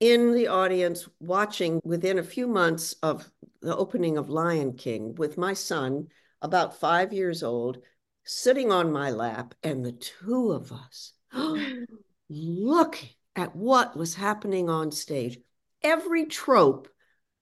in 0.00 0.32
the 0.32 0.48
audience 0.48 1.08
watching 1.20 1.80
within 1.84 2.18
a 2.18 2.22
few 2.22 2.46
months 2.46 2.94
of 3.02 3.30
the 3.60 3.76
opening 3.76 4.16
of 4.18 4.30
Lion 4.30 4.74
King 4.74 5.14
with 5.14 5.38
my 5.38 5.52
son, 5.54 6.08
about 6.42 6.78
five 6.78 7.12
years 7.12 7.42
old, 7.42 7.78
sitting 8.24 8.70
on 8.70 8.92
my 8.92 9.10
lap, 9.10 9.54
and 9.62 9.84
the 9.84 9.92
two 9.92 10.52
of 10.52 10.72
us 10.72 11.12
looking 12.28 13.10
at 13.34 13.54
what 13.54 13.96
was 13.96 14.14
happening 14.14 14.68
on 14.68 14.90
stage. 14.90 15.38
Every 15.82 16.26
trope 16.26 16.88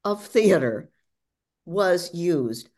of 0.05 0.27
theater 0.27 0.91
was 1.65 2.13
used 2.13 2.69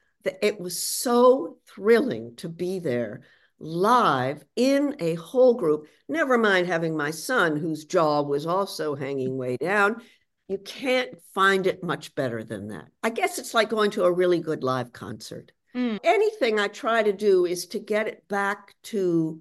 it 0.42 0.61
was 0.61 0.80
so 0.80 1.59
thrilling 1.66 2.37
to 2.37 2.49
be 2.49 2.78
there 2.78 3.23
live 3.59 4.45
in 4.54 4.97
a 4.99 5.14
whole 5.14 5.54
group, 5.54 5.88
never 6.09 6.37
mind 6.37 6.66
having 6.66 6.97
my 6.97 7.11
son, 7.11 7.56
whose 7.56 7.85
jaw 7.85 8.23
was 8.23 8.47
also 8.47 8.95
hanging 8.95 9.37
way 9.37 9.56
down. 9.56 10.02
You 10.49 10.59
can't 10.59 11.11
find 11.35 11.66
it 11.66 11.83
much 11.83 12.14
better 12.14 12.45
than 12.45 12.68
that. 12.68 12.87
I 13.02 13.11
guess 13.11 13.38
it's 13.38 13.54
like 13.54 13.71
going 13.71 13.90
to 13.92 14.04
a 14.04 14.12
really 14.12 14.40
good 14.40 14.62
live 14.62 14.92
concert. 14.92 15.52
Mm. 15.75 15.99
Anything 16.04 16.61
I 16.61 16.68
try 16.68 17.02
to 17.02 17.12
do 17.12 17.47
is 17.47 17.66
to 17.68 17.78
get 17.78 18.09
it 18.09 18.28
back 18.28 18.75
to 18.85 19.40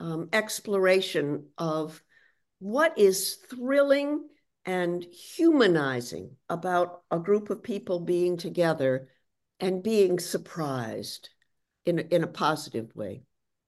um, 0.00 0.28
exploration 0.32 1.46
of 1.58 2.02
what 2.58 2.98
is 2.98 3.36
thrilling 3.48 4.28
and 4.64 5.04
humanizing 5.04 6.36
about 6.48 7.02
a 7.10 7.18
group 7.18 7.50
of 7.50 7.62
people 7.62 8.00
being 8.00 8.36
together 8.36 9.08
and 9.62 9.82
being 9.82 10.18
surprised 10.18 11.30
in, 11.86 12.00
in 12.00 12.22
a 12.22 12.26
positive 12.26 12.94
way. 12.94 13.22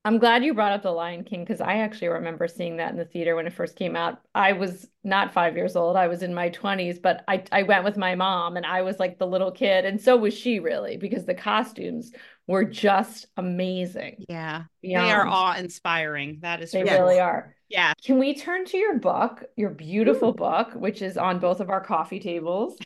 I'm 0.06 0.18
glad 0.18 0.44
you 0.44 0.52
brought 0.52 0.72
up 0.72 0.82
The 0.82 0.90
Lion 0.90 1.24
King 1.24 1.44
because 1.44 1.62
I 1.62 1.76
actually 1.78 2.08
remember 2.08 2.46
seeing 2.46 2.76
that 2.76 2.90
in 2.90 2.98
the 2.98 3.06
theater 3.06 3.36
when 3.36 3.46
it 3.46 3.54
first 3.54 3.76
came 3.76 3.96
out. 3.96 4.20
I 4.34 4.52
was 4.52 4.86
not 5.02 5.32
five 5.32 5.56
years 5.56 5.76
old, 5.76 5.96
I 5.96 6.08
was 6.08 6.22
in 6.22 6.34
my 6.34 6.50
20s, 6.50 7.00
but 7.00 7.24
I, 7.26 7.42
I 7.50 7.62
went 7.62 7.84
with 7.84 7.96
my 7.96 8.14
mom 8.14 8.58
and 8.58 8.66
I 8.66 8.82
was 8.82 8.98
like 8.98 9.18
the 9.18 9.26
little 9.26 9.50
kid. 9.50 9.86
And 9.86 9.98
so 9.98 10.18
was 10.18 10.34
she, 10.34 10.60
really, 10.60 10.98
because 10.98 11.24
the 11.24 11.32
costumes 11.32 12.12
were 12.46 12.64
just 12.64 13.28
amazing. 13.38 14.26
Yeah. 14.28 14.64
Beyond. 14.82 15.06
They 15.06 15.12
are 15.12 15.26
awe 15.26 15.56
inspiring. 15.56 16.40
That 16.42 16.60
is 16.62 16.72
They 16.72 16.82
true. 16.82 16.90
really 16.90 17.18
are. 17.18 17.54
Yeah. 17.70 17.94
Can 18.04 18.18
we 18.18 18.34
turn 18.34 18.66
to 18.66 18.76
your 18.76 18.98
book, 18.98 19.44
your 19.56 19.70
beautiful 19.70 20.30
Ooh. 20.30 20.34
book, 20.34 20.74
which 20.74 21.00
is 21.00 21.16
on 21.16 21.38
both 21.38 21.60
of 21.60 21.70
our 21.70 21.80
coffee 21.80 22.20
tables? 22.20 22.76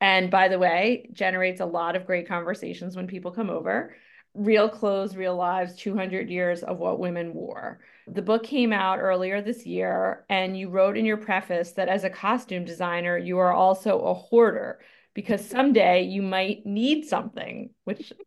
And 0.00 0.30
by 0.30 0.48
the 0.48 0.58
way, 0.58 1.08
generates 1.12 1.60
a 1.60 1.66
lot 1.66 1.96
of 1.96 2.06
great 2.06 2.26
conversations 2.26 2.96
when 2.96 3.06
people 3.06 3.30
come 3.30 3.50
over. 3.50 3.94
Real 4.34 4.68
Clothes, 4.68 5.16
Real 5.16 5.36
Lives 5.36 5.74
200 5.74 6.30
Years 6.30 6.62
of 6.62 6.78
What 6.78 7.00
Women 7.00 7.34
Wore. 7.34 7.80
The 8.06 8.22
book 8.22 8.44
came 8.44 8.72
out 8.72 9.00
earlier 9.00 9.42
this 9.42 9.66
year, 9.66 10.24
and 10.28 10.56
you 10.58 10.68
wrote 10.68 10.96
in 10.96 11.04
your 11.04 11.16
preface 11.16 11.72
that 11.72 11.88
as 11.88 12.04
a 12.04 12.10
costume 12.10 12.64
designer, 12.64 13.18
you 13.18 13.38
are 13.38 13.52
also 13.52 13.98
a 14.00 14.14
hoarder 14.14 14.80
because 15.14 15.44
someday 15.44 16.02
you 16.02 16.22
might 16.22 16.64
need 16.64 17.04
something, 17.06 17.70
which 17.84 18.12
of 18.12 18.18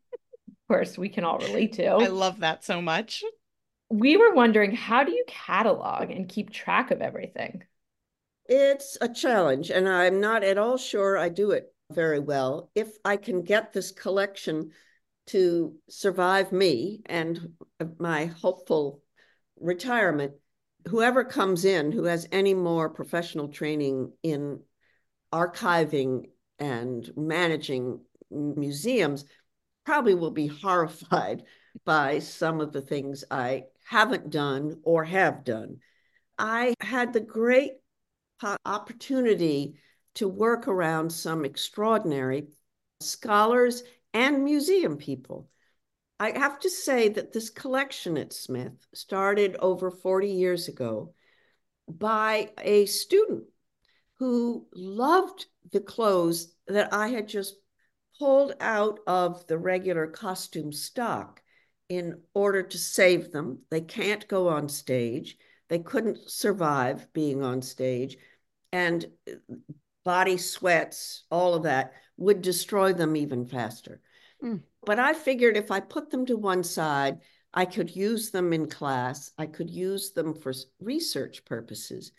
course 0.68 0.98
we 0.98 1.10
can 1.10 1.24
all 1.24 1.40
relate 1.40 1.74
to. 1.74 1.88
I 1.88 2.08
love 2.08 2.40
that 2.40 2.64
so 2.64 2.82
much. 2.82 3.24
We 3.90 4.18
were 4.18 4.34
wondering 4.34 4.76
how 4.76 5.04
do 5.04 5.12
you 5.12 5.24
catalog 5.28 6.12
and 6.12 6.28
keep 6.28 6.52
track 6.52 6.92
of 6.92 7.02
everything? 7.02 7.64
It's 8.46 8.98
a 9.00 9.08
challenge, 9.08 9.70
and 9.70 9.88
I'm 9.88 10.20
not 10.20 10.44
at 10.44 10.58
all 10.58 10.78
sure 10.78 11.18
I 11.18 11.30
do 11.30 11.52
it 11.52 11.74
very 11.92 12.20
well. 12.20 12.70
If 12.76 12.98
I 13.06 13.18
can 13.18 13.44
get 13.44 13.72
this 13.72 13.92
collection 13.92 14.72
to 15.28 15.76
survive 15.90 16.52
me 16.52 17.02
and 17.06 17.54
my 18.00 18.26
hopeful 18.26 19.02
retirement, 19.60 20.34
whoever 20.88 21.24
comes 21.24 21.64
in 21.64 21.92
who 21.92 22.04
has 22.06 22.28
any 22.32 22.54
more 22.54 22.90
professional 22.90 23.48
training 23.48 24.12
in 24.24 24.60
archiving 25.32 26.30
and 26.60 27.10
managing 27.16 28.02
museums 28.30 29.26
probably 29.86 30.16
will 30.16 30.32
be 30.32 30.48
horrified 30.64 31.44
by 31.86 32.20
some 32.20 32.60
of 32.62 32.74
the 32.74 32.82
things 32.82 33.24
I 33.32 33.64
haven't 33.86 34.30
done 34.30 34.82
or 34.84 35.04
have 35.06 35.44
done. 35.44 35.78
I 36.38 36.74
had 36.82 37.14
the 37.14 37.22
great 37.22 37.74
opportunity 38.66 39.76
to 40.16 40.28
work 40.28 40.68
around 40.68 41.12
some 41.12 41.46
extraordinary 41.46 42.48
scholars 43.00 43.84
and 44.14 44.44
museum 44.44 44.98
people. 44.98 45.50
I 46.20 46.38
have 46.38 46.60
to 46.60 46.70
say 46.70 47.10
that 47.10 47.34
this 47.34 47.50
collection 47.50 48.18
at 48.18 48.32
Smith 48.32 48.74
started 48.94 49.58
over 49.60 49.92
40 49.92 50.30
years 50.30 50.68
ago 50.68 51.14
by 51.88 52.52
a 52.62 52.86
student 52.86 53.44
who 54.20 54.68
loved 54.74 55.48
the 55.72 55.82
clothes 55.82 56.54
that 56.68 56.94
I 56.94 57.10
had 57.10 57.28
just 57.28 57.56
pulled 58.20 58.54
out 58.62 59.00
of 59.08 59.46
the 59.48 59.58
regular 59.58 60.08
costume 60.08 60.72
stock 60.72 61.42
in 61.90 62.22
order 62.34 62.64
to 62.64 62.78
save 62.78 63.32
them. 63.32 63.60
They 63.70 63.82
can't 63.82 64.28
go 64.28 64.48
on 64.48 64.70
stage. 64.70 65.38
They 65.68 65.80
couldn't 65.80 66.30
survive 66.30 67.12
being 67.14 67.44
on 67.44 67.62
stage 67.62 68.18
and 68.74 69.06
body 70.04 70.36
sweats, 70.36 71.24
all 71.30 71.54
of 71.54 71.64
that 71.64 71.94
would 72.18 72.42
destroy 72.42 72.92
them 72.92 73.16
even 73.16 73.46
faster. 73.46 74.02
Mm. 74.44 74.64
But 74.84 75.00
I 75.00 75.14
figured 75.14 75.56
if 75.56 75.72
I 75.72 75.80
put 75.80 76.10
them 76.10 76.26
to 76.26 76.36
one 76.36 76.64
side, 76.64 77.20
I 77.54 77.66
could 77.66 77.96
use 77.96 78.32
them 78.32 78.52
in 78.52 78.68
class, 78.68 79.32
I 79.38 79.46
could 79.46 79.70
use 79.70 80.12
them 80.12 80.34
for 80.34 80.54
research 80.82 81.46
purposes. 81.46 82.12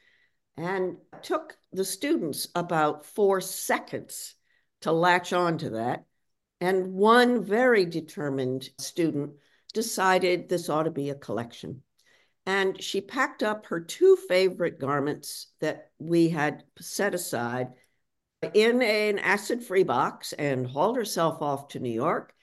And 0.56 0.99
took 1.23 1.56
the 1.73 1.84
students 1.84 2.46
about 2.54 3.04
four 3.04 3.40
seconds 3.40 4.37
to 4.82 4.92
latch 4.92 5.32
on 5.32 5.58
to 5.58 5.70
that. 5.70 6.04
And 6.61 6.92
one 6.92 7.42
very 7.42 7.84
determined 7.84 8.70
student 8.78 9.32
decided 9.73 10.49
this 10.49 10.68
ought 10.68 10.84
to 10.84 10.92
be 10.92 11.11
a 11.11 11.16
collection. 11.16 11.82
And 12.47 12.83
she 12.83 13.01
packed 13.01 13.43
up 13.43 13.67
her 13.67 13.81
two 13.81 14.17
favorite 14.29 14.79
garments 14.79 15.49
that 15.61 15.91
we 15.99 16.29
had 16.29 16.65
set 16.79 17.15
aside 17.15 17.69
in 18.53 18.83
an 18.83 19.19
acid 19.19 19.65
free 19.65 19.85
box 19.85 20.35
and 20.35 20.67
hauled 20.67 20.97
herself 20.97 21.41
off 21.41 21.69
to 21.69 21.81
New 21.81 21.91
York 21.93 22.35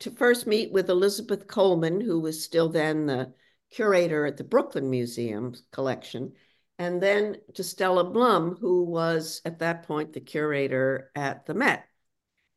to 0.00 0.10
first 0.10 0.46
meet 0.46 0.72
with 0.72 0.90
Elizabeth 0.90 1.46
Coleman, 1.46 2.00
who 2.00 2.20
was 2.20 2.42
still 2.42 2.68
then 2.68 3.06
the 3.06 3.32
curator 3.70 4.26
at 4.26 4.36
the 4.36 4.44
Brooklyn 4.44 4.90
Museum 4.90 5.54
collection, 5.72 6.32
and 6.78 7.02
then 7.02 7.36
to 7.54 7.64
Stella 7.64 8.04
Blum, 8.04 8.56
who 8.60 8.84
was 8.84 9.42
at 9.44 9.58
that 9.58 9.84
point 9.84 10.12
the 10.12 10.20
curator 10.20 11.10
at 11.14 11.46
the 11.46 11.54
Met. 11.54 11.84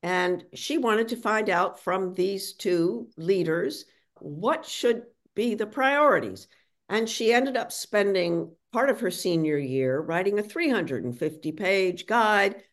And 0.04 0.46
she 0.54 0.78
wanted 0.78 1.10
to 1.10 1.16
find 1.16 1.50
out 1.50 1.80
from 1.80 2.14
these 2.14 2.54
two 2.54 3.10
leaders 3.18 3.86
what 4.20 4.66
should 4.66 5.04
be 5.36 5.56
the 5.56 5.68
priorities. 5.68 6.48
And 6.92 7.10
she 7.10 7.32
ended 7.32 7.56
up 7.56 7.72
spending 7.72 8.52
part 8.74 8.90
of 8.90 9.00
her 9.00 9.12
senior 9.12 9.58
year 9.58 9.98
writing 10.02 10.38
a 10.38 10.44
350 10.44 11.52
page 11.54 12.06
guide 12.06 12.64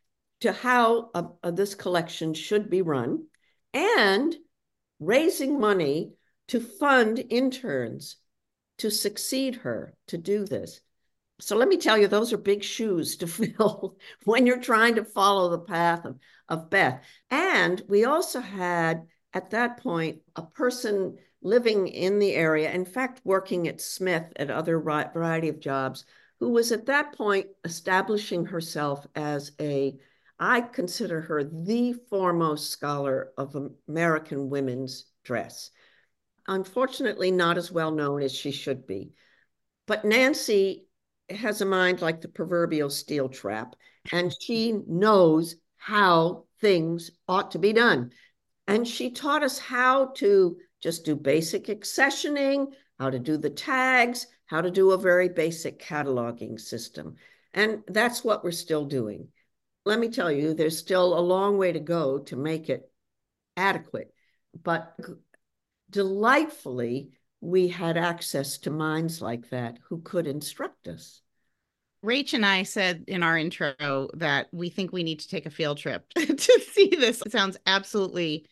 to 0.40 0.52
how 0.52 1.10
uh, 1.14 1.22
uh, 1.40 1.52
this 1.52 1.76
collection 1.76 2.34
should 2.34 2.68
be 2.68 2.82
run 2.82 3.26
and 3.72 4.34
raising 4.98 5.60
money 5.60 6.14
to 6.48 6.58
fund 6.58 7.22
interns 7.30 8.16
to 8.78 8.90
succeed 8.90 9.54
her 9.54 9.94
to 10.08 10.18
do 10.18 10.44
this. 10.44 10.80
So 11.40 11.56
let 11.56 11.68
me 11.68 11.76
tell 11.76 11.96
you, 11.96 12.08
those 12.08 12.32
are 12.32 12.38
big 12.38 12.64
shoes 12.64 13.18
to 13.18 13.26
fill 13.28 13.98
when 14.25 14.46
you're 14.46 14.60
trying 14.60 14.96
to 14.96 15.04
follow 15.04 15.50
the 15.50 15.60
path 15.60 16.04
of, 16.04 16.18
of 16.48 16.70
Beth. 16.70 17.04
And 17.30 17.80
we 17.88 18.04
also 18.04 18.40
had, 18.40 19.06
at 19.32 19.50
that 19.50 19.78
point, 19.78 20.22
a 20.34 20.42
person 20.42 21.18
living 21.42 21.88
in 21.88 22.18
the 22.18 22.35
area, 22.35 22.71
in 22.73 22.85
fact, 22.85 23.21
working 23.25 23.68
at 23.68 23.80
Smith 23.80 24.33
at 24.37 24.50
other 24.50 24.80
variety 24.80 25.49
of 25.49 25.61
jobs, 25.61 26.04
who 26.40 26.50
was 26.50 26.73
at 26.73 26.87
that 26.87 27.16
point 27.16 27.47
establishing 27.64 28.45
herself 28.45 29.07
as 29.14 29.52
a, 29.61 29.97
I 30.38 30.61
consider 30.61 31.21
her 31.21 31.45
the 31.45 31.95
foremost 32.11 32.71
scholar 32.71 33.33
of 33.37 33.57
American 33.88 34.50
women's 34.50 35.07
dress. 35.25 35.71
Unfortunately, 36.47 37.30
not 37.30 37.59
as 37.59 37.71
well 37.71 37.90
known 37.90 38.23
as 38.23 38.33
she 38.33 38.50
should 38.50 38.87
be. 38.87 39.12
But 39.87 40.04
Nancy 40.04 40.87
has 41.28 41.61
a 41.61 41.66
mind 41.66 42.00
like 42.00 42.21
the 42.21 42.28
proverbial 42.28 42.90
steel 42.90 43.28
trap, 43.28 43.75
and 44.12 44.33
she 44.40 44.73
knows 44.87 45.57
how 45.76 46.45
things 46.61 47.11
ought 47.26 47.52
to 47.52 47.59
be 47.59 47.73
done. 47.73 48.12
And 48.66 48.87
she 48.87 49.11
taught 49.11 49.42
us 49.42 49.59
how 49.59 50.12
to 50.16 50.59
just 50.80 51.04
do 51.04 51.16
basic 51.16 51.66
accessioning, 51.66 52.68
how 52.99 53.11
to 53.11 53.18
do 53.18 53.37
the 53.37 53.50
tags, 53.50 54.26
how 54.47 54.61
to 54.61 54.70
do 54.70 54.92
a 54.92 54.99
very 54.99 55.28
basic 55.28 55.80
cataloging 55.80 56.58
system. 56.58 57.16
And 57.54 57.82
that's 57.88 58.25
what 58.25 58.44
we're 58.44 58.50
still 58.50 58.85
doing. 58.85 59.28
Let 59.85 59.99
me 59.99 60.08
tell 60.08 60.30
you, 60.30 60.54
there's 60.54 60.78
still 60.78 61.18
a 61.18 61.20
long 61.20 61.58
way 61.58 61.73
to 61.73 61.80
go 61.80 62.18
to 62.18 62.37
make 62.37 62.68
it 62.68 62.90
adequate. 63.56 64.12
But 64.62 64.97
delightfully, 65.90 67.11
we 67.40 67.68
had 67.68 67.97
access 67.97 68.58
to 68.58 68.70
minds 68.70 69.23
like 69.23 69.50
that 69.50 69.78
who 69.88 70.00
could 70.00 70.26
instruct 70.26 70.88
us. 70.88 71.23
Rach 72.04 72.32
and 72.32 72.47
I 72.47 72.62
said 72.62 73.04
in 73.08 73.23
our 73.23 73.37
intro 73.37 74.08
that 74.14 74.49
we 74.52 74.70
think 74.70 74.92
we 74.92 75.02
need 75.02 75.20
to 75.20 75.28
take 75.28 75.47
a 75.47 75.50
field 75.50 75.78
trip 75.78 76.08
to 76.14 76.61
see 76.73 76.90
this. 76.90 77.23
It 77.23 77.32
sounds 77.32 77.56
absolutely 77.66 78.47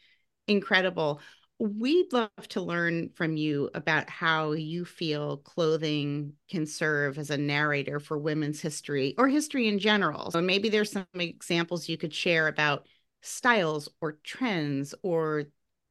incredible. 0.49 1.21
We'd 1.59 2.13
love 2.13 2.31
to 2.51 2.61
learn 2.61 3.11
from 3.15 3.37
you 3.37 3.71
about 3.75 4.11
how 4.11 4.53
you 4.53 4.85
feel 4.85 5.39
clothing 5.39 6.35
can 6.51 6.67
serve 6.67 7.19
as 7.19 7.31
a 7.31 7.39
narrator 7.39 7.99
for 7.99 8.19
women's 8.19 8.61
history 8.61 9.15
or 9.17 9.29
history 9.29 9.67
in 9.67 9.79
general. 9.79 10.31
So 10.31 10.43
maybe 10.43 10.69
there's 10.69 10.93
some 10.93 11.07
examples 11.15 11.89
you 11.89 11.97
could 11.97 12.13
share 12.13 12.49
about 12.49 12.87
styles 13.23 13.89
or 14.03 14.19
trends 14.23 14.95
or 15.03 15.45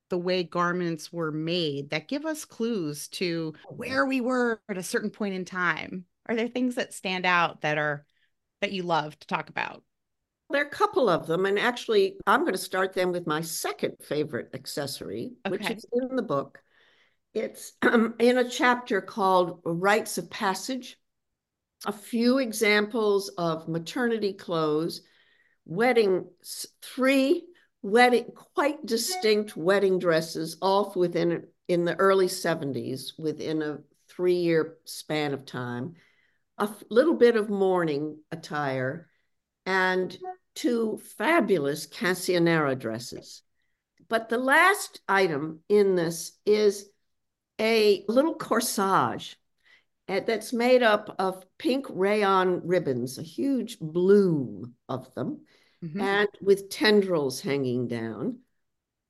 the 0.09 0.17
way 0.17 0.43
garments 0.43 1.11
were 1.11 1.31
made 1.31 1.89
that 1.89 2.07
give 2.07 2.25
us 2.25 2.45
clues 2.45 3.07
to 3.07 3.53
where 3.75 4.05
we 4.05 4.21
were 4.21 4.61
at 4.69 4.77
a 4.77 4.83
certain 4.83 5.09
point 5.09 5.33
in 5.33 5.45
time? 5.45 6.05
Are 6.27 6.35
there 6.35 6.47
things 6.47 6.75
that 6.75 6.93
stand 6.93 7.25
out 7.25 7.61
that 7.61 7.77
are 7.77 8.05
that 8.61 8.71
you 8.71 8.83
love 8.83 9.17
to 9.19 9.27
talk 9.27 9.49
about? 9.49 9.83
There 10.49 10.63
are 10.63 10.67
a 10.67 10.69
couple 10.69 11.09
of 11.09 11.27
them, 11.27 11.45
and 11.45 11.57
actually, 11.57 12.17
I'm 12.27 12.41
going 12.41 12.53
to 12.53 12.57
start 12.57 12.93
them 12.93 13.11
with 13.11 13.25
my 13.25 13.41
second 13.41 13.95
favorite 14.01 14.49
accessory, 14.53 15.33
okay. 15.45 15.51
which 15.51 15.69
is 15.69 15.85
in 15.91 16.15
the 16.15 16.21
book. 16.21 16.61
It's 17.33 17.73
um, 17.81 18.15
in 18.19 18.37
a 18.37 18.49
chapter 18.49 19.01
called 19.01 19.61
Rites 19.65 20.17
of 20.17 20.29
Passage. 20.29 20.97
A 21.85 21.91
few 21.91 22.37
examples 22.37 23.29
of 23.29 23.67
maternity 23.67 24.33
clothes, 24.33 25.01
wedding, 25.65 26.25
three 26.81 27.43
wedding, 27.85 28.25
quite 28.55 28.83
distinct 28.83 29.55
wedding 29.55 29.99
dresses, 29.99 30.57
all 30.59 30.91
within 30.95 31.45
in 31.67 31.85
the 31.85 31.95
early 31.95 32.25
70s, 32.25 33.11
within 33.17 33.61
a 33.61 33.77
three 34.09 34.35
year 34.37 34.77
span 34.85 35.33
of 35.33 35.45
time, 35.45 35.93
a 36.57 36.67
little 36.89 37.13
bit 37.13 37.35
of 37.35 37.49
mourning 37.49 38.17
attire, 38.31 39.07
and 39.65 40.17
two 40.53 40.99
fabulous 41.17 41.87
quinceañera 41.87 42.77
dresses. 42.77 43.41
But 44.07 44.29
the 44.29 44.37
last 44.37 45.01
item 45.07 45.61
in 45.67 45.95
this 45.95 46.33
is 46.45 46.89
a 47.59 48.03
little 48.07 48.35
corsage 48.35 49.35
eh, 50.07 50.19
that's 50.19 50.53
made 50.53 50.83
up 50.83 51.15
of 51.17 51.43
pink 51.57 51.87
rayon 51.89 52.61
ribbons, 52.65 53.17
a 53.17 53.23
huge 53.23 53.79
bloom 53.79 54.75
of 54.87 55.13
them 55.15 55.41
mm-hmm. 55.83 56.01
and 56.01 56.29
with 56.41 56.69
tendrils 56.69 57.41
hanging 57.41 57.87
down. 57.87 58.39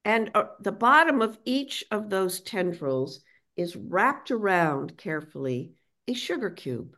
And 0.04 0.32
uh, 0.36 0.46
the 0.60 0.72
bottom 0.72 1.22
of 1.22 1.38
each 1.46 1.84
of 1.92 2.10
those 2.10 2.42
tendrils 2.42 3.22
is 3.58 3.76
wrapped 3.76 4.32
around 4.32 4.98
carefully 4.98 5.74
a 6.08 6.14
sugar 6.14 6.50
cube. 6.50 6.96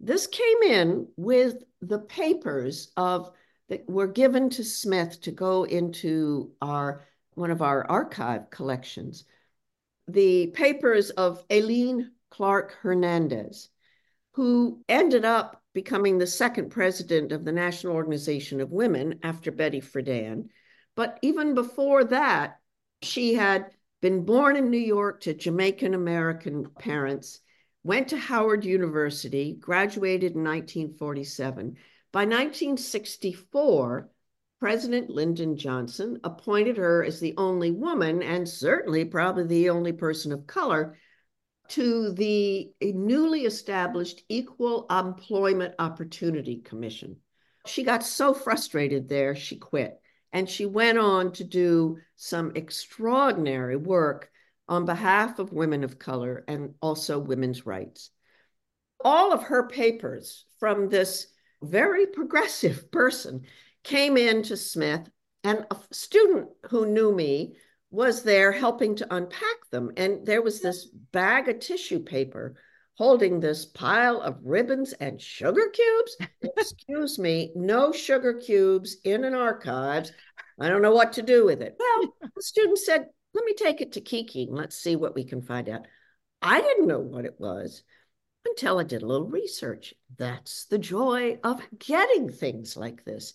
This 0.00 0.26
came 0.26 0.62
in 0.62 1.08
with 1.16 1.62
the 1.80 1.98
papers 1.98 2.90
of 2.96 3.30
that 3.68 3.88
were 3.88 4.06
given 4.08 4.50
to 4.50 4.64
Smith 4.64 5.20
to 5.22 5.30
go 5.30 5.64
into 5.64 6.52
our 6.60 7.06
one 7.34 7.50
of 7.50 7.62
our 7.62 7.88
archive 7.88 8.50
collections. 8.50 9.24
The 10.08 10.48
papers 10.48 11.10
of 11.10 11.44
Aileen 11.52 12.12
Clarke 12.30 12.72
Hernandez, 12.80 13.68
who 14.32 14.82
ended 14.88 15.24
up 15.24 15.62
becoming 15.72 16.18
the 16.18 16.26
second 16.26 16.70
president 16.70 17.30
of 17.30 17.44
the 17.44 17.52
National 17.52 17.94
Organization 17.94 18.60
of 18.60 18.72
Women 18.72 19.20
after 19.22 19.52
Betty 19.52 19.80
Friedan. 19.80 20.48
But 20.96 21.18
even 21.22 21.54
before 21.54 22.04
that, 22.04 22.58
she 23.02 23.34
had 23.34 23.70
been 24.00 24.24
born 24.24 24.56
in 24.56 24.70
New 24.70 24.78
York 24.78 25.20
to 25.22 25.34
Jamaican 25.34 25.94
American 25.94 26.68
parents, 26.78 27.40
went 27.82 28.08
to 28.08 28.16
Howard 28.16 28.64
University, 28.64 29.56
graduated 29.58 30.34
in 30.34 30.44
1947. 30.44 31.76
By 32.12 32.24
1964, 32.24 34.10
President 34.58 35.08
Lyndon 35.08 35.56
Johnson 35.56 36.20
appointed 36.22 36.76
her 36.76 37.02
as 37.02 37.20
the 37.20 37.34
only 37.38 37.70
woman, 37.70 38.22
and 38.22 38.48
certainly 38.48 39.04
probably 39.04 39.44
the 39.44 39.70
only 39.70 39.92
person 39.92 40.32
of 40.32 40.46
color, 40.46 40.98
to 41.68 42.12
the 42.12 42.70
newly 42.82 43.42
established 43.46 44.24
Equal 44.28 44.86
Employment 44.90 45.74
Opportunity 45.78 46.56
Commission. 46.58 47.16
She 47.66 47.84
got 47.84 48.02
so 48.02 48.34
frustrated 48.34 49.08
there, 49.08 49.34
she 49.34 49.56
quit. 49.56 49.98
And 50.32 50.48
she 50.48 50.66
went 50.66 50.98
on 50.98 51.32
to 51.32 51.44
do 51.44 51.98
some 52.16 52.52
extraordinary 52.54 53.76
work 53.76 54.30
on 54.70 54.86
behalf 54.86 55.38
of 55.40 55.52
women 55.52 55.84
of 55.84 55.98
color 55.98 56.44
and 56.48 56.74
also 56.80 57.18
women's 57.18 57.66
rights. 57.66 58.10
All 59.04 59.32
of 59.32 59.42
her 59.42 59.66
papers 59.66 60.46
from 60.60 60.88
this 60.88 61.26
very 61.62 62.06
progressive 62.06 62.90
person 62.92 63.42
came 63.82 64.16
in 64.16 64.42
to 64.44 64.56
Smith, 64.56 65.10
and 65.42 65.66
a 65.70 65.76
student 65.90 66.48
who 66.70 66.86
knew 66.86 67.12
me 67.12 67.56
was 67.90 68.22
there 68.22 68.52
helping 68.52 68.94
to 68.94 69.14
unpack 69.14 69.68
them. 69.70 69.90
And 69.96 70.24
there 70.24 70.42
was 70.42 70.60
this 70.60 70.86
bag 70.86 71.48
of 71.48 71.58
tissue 71.58 71.98
paper 71.98 72.54
holding 72.94 73.40
this 73.40 73.64
pile 73.64 74.20
of 74.20 74.38
ribbons 74.44 74.92
and 74.92 75.20
sugar 75.20 75.70
cubes. 75.72 76.16
Excuse 76.58 77.18
me, 77.18 77.50
no 77.56 77.90
sugar 77.90 78.34
cubes 78.34 78.98
in 79.04 79.24
an 79.24 79.34
archives. 79.34 80.12
I 80.60 80.68
don't 80.68 80.82
know 80.82 80.92
what 80.92 81.14
to 81.14 81.22
do 81.22 81.46
with 81.46 81.62
it. 81.62 81.76
Well, 81.78 82.14
the 82.22 82.42
student 82.42 82.78
said, 82.78 83.06
let 83.34 83.44
me 83.44 83.54
take 83.54 83.80
it 83.80 83.92
to 83.92 84.00
Kiki 84.00 84.44
and 84.44 84.56
let's 84.56 84.76
see 84.76 84.96
what 84.96 85.14
we 85.14 85.24
can 85.24 85.42
find 85.42 85.68
out. 85.68 85.86
I 86.42 86.60
didn't 86.60 86.86
know 86.86 87.00
what 87.00 87.24
it 87.24 87.36
was 87.38 87.82
until 88.44 88.78
I 88.78 88.84
did 88.84 89.02
a 89.02 89.06
little 89.06 89.28
research. 89.28 89.94
That's 90.16 90.64
the 90.66 90.78
joy 90.78 91.38
of 91.44 91.60
getting 91.78 92.30
things 92.30 92.76
like 92.76 93.04
this. 93.04 93.34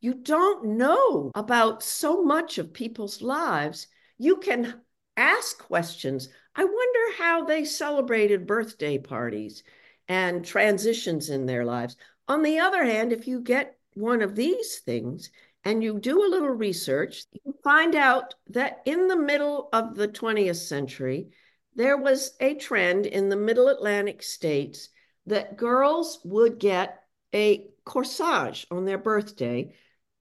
You 0.00 0.14
don't 0.14 0.76
know 0.76 1.30
about 1.34 1.82
so 1.82 2.22
much 2.22 2.58
of 2.58 2.72
people's 2.72 3.22
lives 3.22 3.88
you 4.18 4.36
can 4.36 4.80
ask 5.16 5.58
questions. 5.58 6.28
I 6.54 6.64
wonder 6.64 7.16
how 7.18 7.44
they 7.44 7.64
celebrated 7.64 8.46
birthday 8.46 8.98
parties 8.98 9.64
and 10.08 10.44
transitions 10.44 11.30
in 11.30 11.46
their 11.46 11.64
lives. 11.64 11.96
On 12.28 12.42
the 12.42 12.58
other 12.58 12.84
hand, 12.84 13.12
if 13.12 13.26
you 13.26 13.40
get 13.40 13.76
one 13.94 14.22
of 14.22 14.34
these 14.34 14.78
things 14.78 15.30
and 15.64 15.82
you 15.82 15.98
do 15.98 16.24
a 16.24 16.28
little 16.28 16.50
research, 16.50 17.24
you 17.44 17.54
find 17.64 17.94
out 17.94 18.34
that 18.48 18.82
in 18.84 19.08
the 19.08 19.16
middle 19.16 19.68
of 19.72 19.94
the 19.94 20.08
20th 20.08 20.56
century, 20.56 21.30
there 21.74 21.96
was 21.96 22.34
a 22.40 22.54
trend 22.54 23.06
in 23.06 23.28
the 23.28 23.36
middle 23.36 23.68
Atlantic 23.68 24.22
states 24.22 24.90
that 25.26 25.56
girls 25.56 26.20
would 26.24 26.58
get 26.58 27.02
a 27.34 27.66
corsage 27.84 28.66
on 28.70 28.84
their 28.84 28.98
birthday 28.98 29.74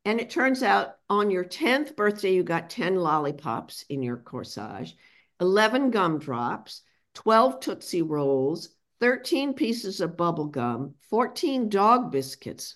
and 0.06 0.20
it 0.20 0.30
turns 0.30 0.64
out 0.64 0.98
on 1.10 1.32
your 1.32 1.46
10th 1.46 1.96
birthday, 1.96 2.34
you 2.34 2.44
got 2.44 2.70
10 2.70 2.96
lollipops 2.96 3.86
in 3.88 4.04
your 4.04 4.18
corsage, 4.18 4.96
11 5.40 5.92
gumdrops, 5.92 6.82
12 7.14 7.60
Tootsie 7.62 8.02
Rolls, 8.02 8.70
13 9.00 9.54
pieces 9.54 10.02
of 10.02 10.18
bubble 10.18 10.48
gum, 10.48 10.96
14 11.10 11.70
dog 11.70 12.12
biscuits, 12.12 12.76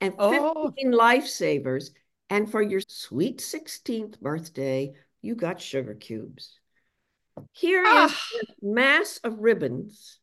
and 0.00 0.12
15 0.12 0.16
oh. 0.18 0.72
lifesavers. 0.84 1.90
And 2.30 2.50
for 2.50 2.62
your 2.62 2.80
sweet 2.86 3.38
16th 3.38 4.20
birthday, 4.20 4.94
you 5.22 5.34
got 5.34 5.60
sugar 5.60 5.94
cubes. 5.94 6.58
Here 7.52 7.84
ah. 7.86 8.06
is 8.06 8.42
a 8.42 8.64
mass 8.64 9.20
of 9.24 9.40
ribbons 9.40 10.18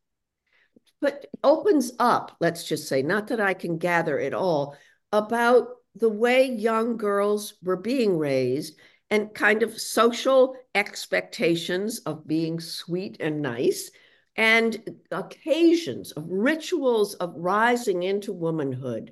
but 1.02 1.26
opens 1.44 1.92
up, 2.00 2.38
let's 2.40 2.64
just 2.64 2.88
say, 2.88 3.02
not 3.02 3.28
that 3.28 3.42
I 3.42 3.54
can 3.56 3.78
gather 3.78 4.20
it 4.20 4.34
all, 4.34 4.78
about 5.12 5.68
the 5.96 6.10
way 6.10 6.46
young 6.46 6.96
girls 6.96 7.56
were 7.64 7.76
being 7.76 8.18
raised 8.18 8.78
and 9.10 9.34
kind 9.34 9.64
of 9.64 9.82
social 9.82 10.56
expectations 10.74 12.00
of 12.00 12.28
being 12.28 12.60
sweet 12.60 13.18
and 13.20 13.42
nice 13.42 13.92
and 14.38 15.02
occasions 15.12 16.14
of 16.14 16.24
rituals 16.30 17.16
of 17.16 17.34
rising 17.36 18.04
into 18.04 18.32
womanhood. 18.32 19.12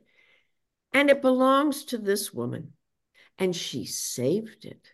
And 0.93 1.09
it 1.09 1.21
belongs 1.21 1.85
to 1.85 1.97
this 1.97 2.33
woman. 2.33 2.73
And 3.37 3.55
she 3.55 3.85
saved 3.85 4.65
it. 4.65 4.91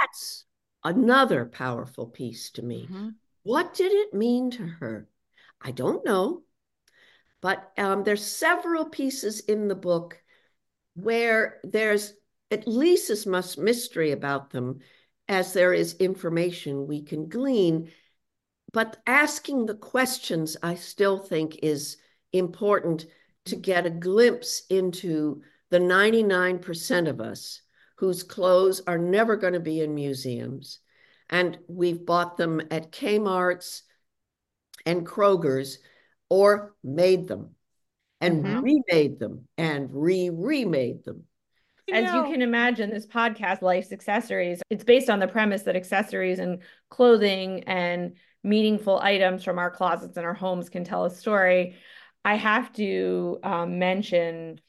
That's 0.00 0.44
another 0.82 1.46
powerful 1.46 2.06
piece 2.06 2.50
to 2.52 2.62
me. 2.62 2.88
Mm-hmm. 2.90 3.08
What 3.42 3.74
did 3.74 3.92
it 3.92 4.14
mean 4.14 4.50
to 4.52 4.66
her? 4.66 5.08
I 5.60 5.70
don't 5.70 6.04
know. 6.04 6.42
But 7.40 7.72
um, 7.76 8.04
there's 8.04 8.24
several 8.24 8.86
pieces 8.86 9.40
in 9.40 9.68
the 9.68 9.74
book 9.74 10.22
where 10.94 11.60
there's 11.62 12.14
at 12.50 12.68
least 12.68 13.10
as 13.10 13.26
much 13.26 13.58
mystery 13.58 14.12
about 14.12 14.50
them 14.50 14.80
as 15.28 15.52
there 15.52 15.72
is 15.72 15.94
information 15.94 16.86
we 16.86 17.02
can 17.02 17.28
glean. 17.28 17.90
But 18.72 18.96
asking 19.06 19.66
the 19.66 19.74
questions, 19.74 20.56
I 20.62 20.74
still 20.74 21.18
think, 21.18 21.58
is 21.62 21.96
important 22.32 23.06
to 23.46 23.56
get 23.56 23.86
a 23.86 23.90
glimpse 23.90 24.62
into 24.70 25.42
the 25.70 25.78
99% 25.78 27.08
of 27.08 27.20
us 27.20 27.60
whose 27.96 28.22
clothes 28.22 28.82
are 28.86 28.98
never 28.98 29.36
going 29.36 29.52
to 29.52 29.60
be 29.60 29.80
in 29.80 29.94
museums. 29.94 30.78
And 31.30 31.58
we've 31.68 32.04
bought 32.04 32.36
them 32.36 32.60
at 32.70 32.92
Kmart's 32.92 33.82
and 34.86 35.06
Kroger's 35.06 35.78
or 36.28 36.74
made 36.82 37.28
them 37.28 37.54
and 38.20 38.44
mm-hmm. 38.44 38.60
remade 38.60 39.18
them 39.18 39.48
and 39.56 39.88
re 39.92 40.30
remade 40.30 41.04
them. 41.04 41.24
As 41.92 42.14
you 42.14 42.22
can 42.22 42.40
imagine, 42.40 42.88
this 42.88 43.06
podcast, 43.06 43.60
Life's 43.60 43.92
Accessories, 43.92 44.62
it's 44.70 44.84
based 44.84 45.10
on 45.10 45.18
the 45.18 45.28
premise 45.28 45.62
that 45.62 45.76
accessories 45.76 46.38
and 46.38 46.60
clothing 46.88 47.64
and 47.64 48.14
meaningful 48.42 48.98
items 49.00 49.44
from 49.44 49.58
our 49.58 49.70
closets 49.70 50.16
and 50.16 50.24
our 50.24 50.34
homes 50.34 50.70
can 50.70 50.84
tell 50.84 51.04
a 51.04 51.10
story. 51.10 51.76
I 52.24 52.36
have 52.36 52.72
to 52.74 53.38
um, 53.42 53.78
mention 53.78 54.60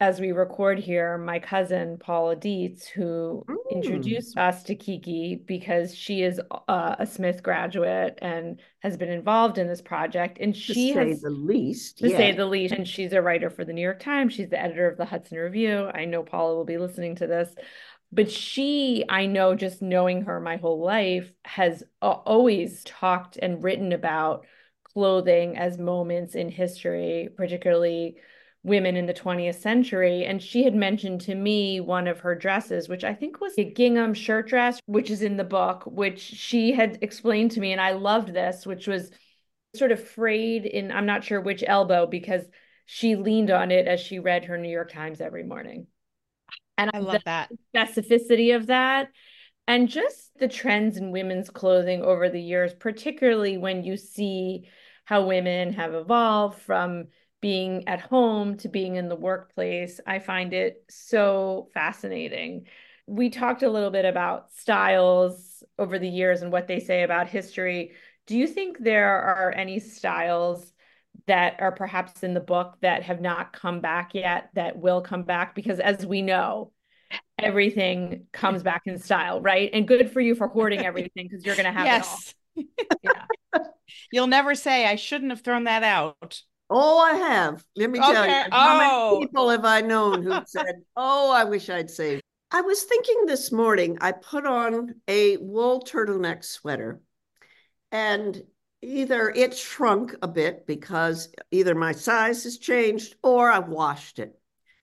as 0.00 0.20
we 0.20 0.30
record 0.30 0.78
here, 0.78 1.18
my 1.18 1.40
cousin 1.40 1.98
Paula 1.98 2.36
Deitz, 2.36 2.86
who 2.86 3.44
mm. 3.48 3.56
introduced 3.72 4.38
us 4.38 4.62
to 4.64 4.76
Kiki 4.76 5.34
because 5.34 5.92
she 5.92 6.22
is 6.22 6.40
uh, 6.68 6.94
a 6.98 7.06
Smith 7.06 7.42
graduate 7.42 8.16
and 8.22 8.60
has 8.80 8.96
been 8.96 9.10
involved 9.10 9.58
in 9.58 9.66
this 9.66 9.82
project. 9.82 10.38
And 10.40 10.56
she 10.56 10.92
to 10.92 11.00
has, 11.00 11.22
the 11.22 11.30
least, 11.30 11.98
to 11.98 12.10
yeah. 12.10 12.16
say 12.16 12.32
the 12.32 12.46
least, 12.46 12.74
and 12.74 12.86
she's 12.86 13.12
a 13.12 13.20
writer 13.20 13.50
for 13.50 13.64
the 13.64 13.72
New 13.72 13.82
York 13.82 13.98
Times. 13.98 14.34
She's 14.34 14.50
the 14.50 14.60
editor 14.60 14.88
of 14.88 14.98
the 14.98 15.04
Hudson 15.04 15.36
Review. 15.38 15.90
I 15.92 16.04
know 16.04 16.22
Paula 16.22 16.54
will 16.54 16.64
be 16.64 16.78
listening 16.78 17.16
to 17.16 17.26
this, 17.26 17.52
but 18.12 18.30
she, 18.30 19.04
I 19.08 19.26
know, 19.26 19.56
just 19.56 19.82
knowing 19.82 20.22
her 20.22 20.38
my 20.38 20.58
whole 20.58 20.80
life, 20.80 21.32
has 21.44 21.82
always 22.00 22.84
talked 22.84 23.36
and 23.36 23.64
written 23.64 23.92
about 23.92 24.46
clothing 24.98 25.56
as 25.56 25.78
moments 25.78 26.34
in 26.34 26.48
history, 26.48 27.28
particularly 27.36 28.16
women 28.64 28.96
in 28.96 29.06
the 29.06 29.14
20th 29.14 29.60
century. 29.60 30.24
And 30.24 30.42
she 30.42 30.64
had 30.64 30.74
mentioned 30.74 31.20
to 31.20 31.36
me 31.36 31.78
one 31.78 32.08
of 32.08 32.18
her 32.18 32.34
dresses, 32.34 32.88
which 32.88 33.04
I 33.04 33.14
think 33.14 33.40
was 33.40 33.56
a 33.56 33.72
gingham 33.72 34.12
shirt 34.12 34.48
dress, 34.48 34.80
which 34.86 35.08
is 35.08 35.22
in 35.22 35.36
the 35.36 35.44
book, 35.44 35.84
which 35.86 36.18
she 36.18 36.72
had 36.72 36.98
explained 37.00 37.52
to 37.52 37.60
me. 37.60 37.70
And 37.70 37.80
I 37.80 37.92
loved 37.92 38.34
this, 38.34 38.66
which 38.66 38.88
was 38.88 39.12
sort 39.76 39.92
of 39.92 40.02
frayed 40.02 40.66
in, 40.66 40.90
I'm 40.90 41.06
not 41.06 41.22
sure 41.22 41.40
which 41.40 41.62
elbow, 41.64 42.08
because 42.08 42.42
she 42.84 43.14
leaned 43.14 43.52
on 43.52 43.70
it 43.70 43.86
as 43.86 44.00
she 44.00 44.18
read 44.18 44.46
her 44.46 44.58
New 44.58 44.68
York 44.68 44.90
Times 44.90 45.20
every 45.20 45.44
morning. 45.44 45.86
And 46.76 46.90
I 46.92 46.98
love 46.98 47.22
that 47.24 47.50
specificity 47.72 48.56
of 48.56 48.66
that. 48.66 49.10
And 49.68 49.88
just 49.90 50.30
the 50.40 50.48
trends 50.48 50.96
in 50.96 51.12
women's 51.12 51.50
clothing 51.50 52.02
over 52.02 52.30
the 52.30 52.40
years, 52.40 52.72
particularly 52.72 53.58
when 53.58 53.84
you 53.84 53.98
see 53.98 54.66
how 55.08 55.24
women 55.24 55.72
have 55.72 55.94
evolved 55.94 56.60
from 56.60 57.06
being 57.40 57.88
at 57.88 57.98
home 57.98 58.58
to 58.58 58.68
being 58.68 58.96
in 58.96 59.08
the 59.08 59.16
workplace. 59.16 60.02
I 60.06 60.18
find 60.18 60.52
it 60.52 60.84
so 60.90 61.70
fascinating. 61.72 62.66
We 63.06 63.30
talked 63.30 63.62
a 63.62 63.70
little 63.70 63.88
bit 63.90 64.04
about 64.04 64.52
styles 64.52 65.64
over 65.78 65.98
the 65.98 66.10
years 66.10 66.42
and 66.42 66.52
what 66.52 66.68
they 66.68 66.78
say 66.78 67.04
about 67.04 67.26
history. 67.26 67.92
Do 68.26 68.36
you 68.36 68.46
think 68.46 68.80
there 68.80 69.22
are 69.22 69.50
any 69.50 69.80
styles 69.80 70.74
that 71.26 71.56
are 71.58 71.72
perhaps 71.72 72.22
in 72.22 72.34
the 72.34 72.40
book 72.40 72.76
that 72.82 73.02
have 73.04 73.22
not 73.22 73.54
come 73.54 73.80
back 73.80 74.10
yet 74.12 74.50
that 74.56 74.76
will 74.76 75.00
come 75.00 75.22
back? 75.22 75.54
Because 75.54 75.80
as 75.80 76.04
we 76.04 76.20
know, 76.20 76.70
everything 77.38 78.26
comes 78.34 78.62
back 78.62 78.82
in 78.84 78.98
style, 78.98 79.40
right? 79.40 79.70
And 79.72 79.88
good 79.88 80.10
for 80.10 80.20
you 80.20 80.34
for 80.34 80.48
hoarding 80.48 80.80
everything 80.84 81.28
because 81.30 81.46
you're 81.46 81.56
going 81.56 81.64
to 81.64 81.72
have 81.72 81.86
yes. 81.86 82.34
it 82.56 82.66
all. 82.84 82.86
Yeah. 83.02 83.24
You'll 84.12 84.26
never 84.26 84.54
say, 84.54 84.86
I 84.86 84.96
shouldn't 84.96 85.30
have 85.30 85.42
thrown 85.42 85.64
that 85.64 85.82
out. 85.82 86.42
Oh, 86.70 86.98
I 86.98 87.14
have. 87.14 87.64
Let 87.76 87.90
me 87.90 87.98
okay. 87.98 88.12
tell 88.12 88.26
you. 88.26 88.44
How 88.50 88.78
oh. 88.80 89.14
many 89.14 89.26
people 89.26 89.48
have 89.48 89.64
I 89.64 89.80
known 89.80 90.22
who 90.22 90.38
said, 90.46 90.82
Oh, 90.96 91.30
I 91.30 91.44
wish 91.44 91.70
I'd 91.70 91.90
saved. 91.90 92.22
I 92.50 92.62
was 92.62 92.82
thinking 92.82 93.26
this 93.26 93.52
morning, 93.52 93.98
I 94.00 94.12
put 94.12 94.46
on 94.46 94.94
a 95.06 95.36
wool 95.38 95.82
turtleneck 95.82 96.44
sweater 96.44 97.00
and 97.92 98.42
either 98.80 99.30
it 99.30 99.56
shrunk 99.56 100.14
a 100.22 100.28
bit 100.28 100.66
because 100.66 101.28
either 101.50 101.74
my 101.74 101.92
size 101.92 102.44
has 102.44 102.58
changed 102.58 103.16
or 103.22 103.50
I've 103.50 103.68
washed 103.68 104.18
it. 104.18 104.38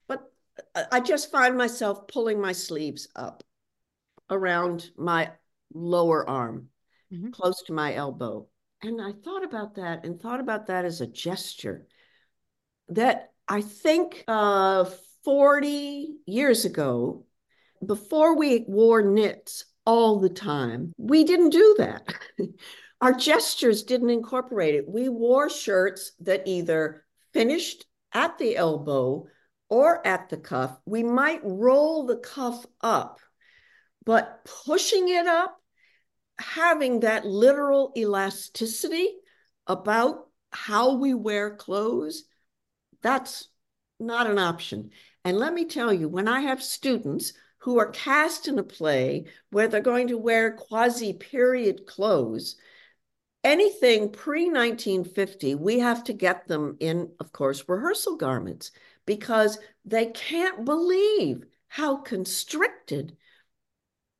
But 0.06 0.30
I 0.92 1.00
just 1.00 1.32
find 1.32 1.56
myself 1.56 2.06
pulling 2.06 2.40
my 2.40 2.52
sleeves 2.52 3.08
up 3.16 3.42
around 4.30 4.90
my 4.96 5.30
lower 5.72 6.28
arm, 6.28 6.68
mm-hmm. 7.12 7.30
close 7.30 7.62
to 7.66 7.72
my 7.72 7.94
elbow. 7.94 8.46
And 8.82 9.00
I 9.00 9.12
thought 9.12 9.44
about 9.44 9.76
that 9.76 10.04
and 10.04 10.20
thought 10.20 10.40
about 10.40 10.66
that 10.66 10.84
as 10.84 11.00
a 11.00 11.06
gesture 11.06 11.86
that 12.88 13.30
I 13.48 13.62
think 13.62 14.24
uh, 14.28 14.84
40 15.24 16.16
years 16.26 16.64
ago, 16.64 17.26
before 17.84 18.36
we 18.36 18.64
wore 18.68 19.02
knits 19.02 19.64
all 19.84 20.20
the 20.20 20.28
time, 20.28 20.92
we 20.98 21.24
didn't 21.24 21.50
do 21.50 21.76
that. 21.78 22.14
Our 23.00 23.12
gestures 23.12 23.82
didn't 23.82 24.10
incorporate 24.10 24.74
it. 24.74 24.88
We 24.88 25.08
wore 25.08 25.50
shirts 25.50 26.12
that 26.20 26.42
either 26.46 27.04
finished 27.32 27.84
at 28.12 28.38
the 28.38 28.56
elbow 28.56 29.26
or 29.68 30.06
at 30.06 30.28
the 30.28 30.38
cuff. 30.38 30.78
We 30.86 31.02
might 31.02 31.40
roll 31.42 32.06
the 32.06 32.16
cuff 32.16 32.64
up, 32.80 33.20
but 34.04 34.46
pushing 34.64 35.08
it 35.08 35.26
up 35.26 35.60
having 36.38 37.00
that 37.00 37.24
literal 37.24 37.92
elasticity 37.96 39.08
about 39.66 40.28
how 40.52 40.96
we 40.96 41.14
wear 41.14 41.56
clothes, 41.56 42.24
that's 43.02 43.48
not 43.98 44.26
an 44.26 44.38
option. 44.38 44.90
And 45.24 45.38
let 45.38 45.52
me 45.52 45.64
tell 45.64 45.92
you, 45.92 46.08
when 46.08 46.28
I 46.28 46.40
have 46.40 46.62
students 46.62 47.32
who 47.58 47.78
are 47.78 47.90
cast 47.90 48.48
in 48.48 48.58
a 48.58 48.62
play 48.62 49.24
where 49.50 49.68
they're 49.68 49.80
going 49.80 50.08
to 50.08 50.18
wear 50.18 50.52
quasi 50.52 51.12
period 51.12 51.86
clothes, 51.86 52.56
anything 53.42 54.10
pre 54.10 54.44
1950, 54.44 55.54
we 55.56 55.80
have 55.80 56.04
to 56.04 56.12
get 56.12 56.46
them 56.46 56.76
in, 56.80 57.10
of 57.18 57.32
course, 57.32 57.64
rehearsal 57.68 58.16
garments 58.16 58.70
because 59.04 59.58
they 59.84 60.06
can't 60.06 60.64
believe 60.64 61.44
how 61.68 61.96
constricted 61.96 63.16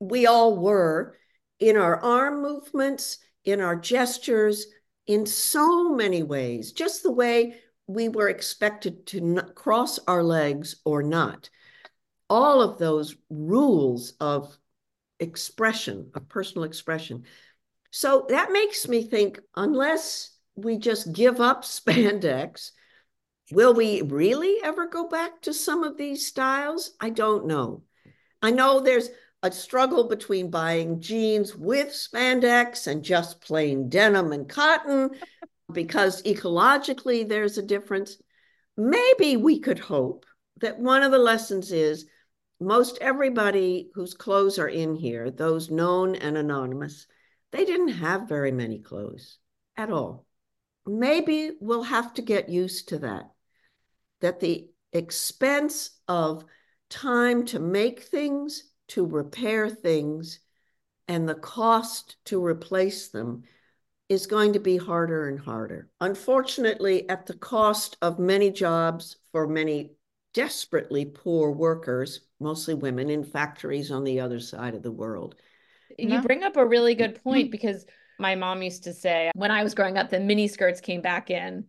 we 0.00 0.26
all 0.26 0.58
were 0.58 1.14
in 1.58 1.76
our 1.76 2.00
arm 2.00 2.42
movements, 2.42 3.18
in 3.44 3.60
our 3.60 3.76
gestures, 3.76 4.66
in 5.06 5.26
so 5.26 5.94
many 5.94 6.22
ways, 6.22 6.72
just 6.72 7.02
the 7.02 7.12
way 7.12 7.56
we 7.86 8.08
were 8.08 8.28
expected 8.28 9.06
to 9.06 9.42
cross 9.54 9.98
our 10.06 10.22
legs 10.22 10.76
or 10.84 11.02
not. 11.02 11.48
All 12.28 12.60
of 12.60 12.78
those 12.78 13.16
rules 13.30 14.14
of 14.20 14.56
expression, 15.20 16.10
of 16.14 16.28
personal 16.28 16.64
expression. 16.64 17.24
So 17.92 18.26
that 18.28 18.52
makes 18.52 18.88
me 18.88 19.04
think 19.04 19.40
unless 19.54 20.30
we 20.56 20.78
just 20.78 21.12
give 21.12 21.40
up 21.40 21.62
spandex, 21.64 22.72
will 23.52 23.74
we 23.74 24.02
really 24.02 24.56
ever 24.62 24.86
go 24.86 25.08
back 25.08 25.42
to 25.42 25.54
some 25.54 25.84
of 25.84 25.96
these 25.96 26.26
styles? 26.26 26.92
I 27.00 27.10
don't 27.10 27.46
know. 27.46 27.82
I 28.42 28.50
know 28.50 28.80
there's 28.80 29.08
a 29.46 29.54
struggle 29.54 30.08
between 30.08 30.50
buying 30.50 31.00
jeans 31.00 31.54
with 31.54 31.88
spandex 31.88 32.86
and 32.86 33.02
just 33.02 33.40
plain 33.40 33.88
denim 33.88 34.32
and 34.32 34.48
cotton 34.48 35.10
because 35.72 36.22
ecologically 36.22 37.28
there's 37.28 37.58
a 37.58 37.62
difference. 37.62 38.16
Maybe 38.76 39.36
we 39.36 39.60
could 39.60 39.78
hope 39.78 40.26
that 40.60 40.78
one 40.78 41.02
of 41.02 41.12
the 41.12 41.18
lessons 41.18 41.72
is 41.72 42.06
most 42.60 42.98
everybody 43.00 43.90
whose 43.94 44.14
clothes 44.14 44.58
are 44.58 44.68
in 44.68 44.94
here, 44.94 45.30
those 45.30 45.70
known 45.70 46.14
and 46.14 46.36
anonymous, 46.36 47.06
they 47.52 47.64
didn't 47.64 47.88
have 47.88 48.28
very 48.28 48.52
many 48.52 48.78
clothes 48.78 49.38
at 49.76 49.90
all. 49.90 50.26
maybe 50.86 51.52
we'll 51.60 51.82
have 51.82 52.14
to 52.14 52.22
get 52.22 52.48
used 52.48 52.88
to 52.88 52.98
that. 53.00 53.30
That 54.20 54.40
the 54.40 54.68
expense 54.92 55.90
of 56.08 56.44
time 56.88 57.44
to 57.46 57.58
make 57.58 58.02
things, 58.02 58.64
to 58.88 59.04
repair 59.04 59.68
things, 59.68 60.40
and 61.08 61.28
the 61.28 61.34
cost 61.34 62.16
to 62.26 62.44
replace 62.44 63.08
them 63.08 63.44
is 64.08 64.26
going 64.26 64.52
to 64.52 64.60
be 64.60 64.76
harder 64.76 65.28
and 65.28 65.40
harder. 65.40 65.88
Unfortunately, 66.00 67.08
at 67.08 67.26
the 67.26 67.34
cost 67.34 67.96
of 68.02 68.18
many 68.18 68.50
jobs 68.50 69.16
for 69.32 69.48
many 69.48 69.92
desperately 70.32 71.04
poor 71.04 71.50
workers, 71.50 72.20
mostly 72.38 72.74
women 72.74 73.10
in 73.10 73.24
factories 73.24 73.90
on 73.90 74.04
the 74.04 74.20
other 74.20 74.38
side 74.38 74.74
of 74.74 74.82
the 74.82 74.92
world. 74.92 75.34
You 75.98 76.20
bring 76.20 76.44
up 76.44 76.56
a 76.56 76.66
really 76.66 76.94
good 76.94 77.20
point 77.24 77.50
because 77.50 77.86
my 78.18 78.34
mom 78.34 78.62
used 78.62 78.84
to 78.84 78.92
say 78.92 79.30
when 79.34 79.50
I 79.50 79.62
was 79.62 79.74
growing 79.74 79.96
up, 79.98 80.10
the 80.10 80.20
mini 80.20 80.46
skirts 80.46 80.80
came 80.80 81.00
back 81.00 81.30
in, 81.30 81.64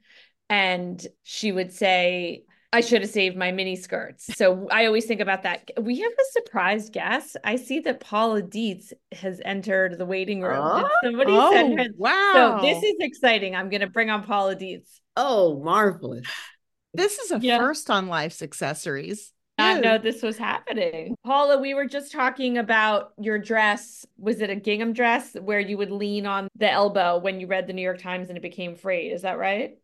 and 0.49 1.06
she 1.23 1.51
would 1.51 1.73
say, 1.73 2.43
I 2.73 2.82
should 2.82 3.01
have 3.01 3.10
saved 3.10 3.38
my 3.38 3.51
mini 3.51 3.75
skirts. 3.75 4.27
So 4.36 4.67
I 4.69 4.86
always 4.86 5.06
think 5.06 5.21
about 5.21 5.43
that. 5.43 5.71
We 5.80 5.99
have 6.01 6.12
a 6.12 6.32
surprise 6.32 6.89
guest. 6.89 7.38
I 7.43 7.56
see 7.56 7.80
that 7.82 8.01
Paula 8.01 8.41
Deitz 8.41 8.91
has 9.13 9.41
entered 9.45 9.97
the 9.97 10.06
waiting 10.06 10.41
room. 10.41 10.60
Oh, 10.62 10.89
Did 11.01 11.12
somebody 11.12 11.32
oh, 11.34 11.51
send 11.51 11.80
her? 11.80 11.88
Wow. 11.95 12.60
So 12.60 12.65
this 12.65 12.84
is 12.84 12.95
exciting. 12.99 13.56
I'm 13.56 13.69
going 13.69 13.82
to 13.82 13.88
bring 13.88 14.10
on 14.10 14.23
Paula 14.23 14.56
Deitz. 14.56 14.99
Oh, 15.15 15.62
marvelous. 15.63 16.27
This 16.93 17.19
is 17.19 17.32
a 17.32 17.39
yeah. 17.39 17.58
first 17.58 17.89
on 17.89 18.08
Life's 18.08 18.41
Accessories. 18.41 19.32
I 19.60 19.80
know 19.80 19.97
this 19.97 20.21
was 20.21 20.38
happening. 20.38 21.15
Paula, 21.25 21.60
we 21.60 21.73
were 21.73 21.88
just 21.88 22.12
talking 22.12 22.58
about 22.58 23.13
your 23.19 23.39
dress. 23.39 24.06
Was 24.17 24.39
it 24.41 24.51
a 24.51 24.56
gingham 24.56 24.93
dress 24.93 25.34
where 25.34 25.60
you 25.60 25.77
would 25.77 25.89
lean 25.89 26.27
on 26.27 26.47
the 26.56 26.71
elbow 26.71 27.17
when 27.17 27.39
you 27.39 27.47
read 27.47 27.65
the 27.65 27.73
New 27.73 27.82
York 27.82 27.99
Times 27.99 28.30
and 28.30 28.38
it 28.38 28.41
became 28.41 28.75
frayed? 28.75 29.13
Is 29.13 29.23
that 29.23 29.39
right? 29.39 29.77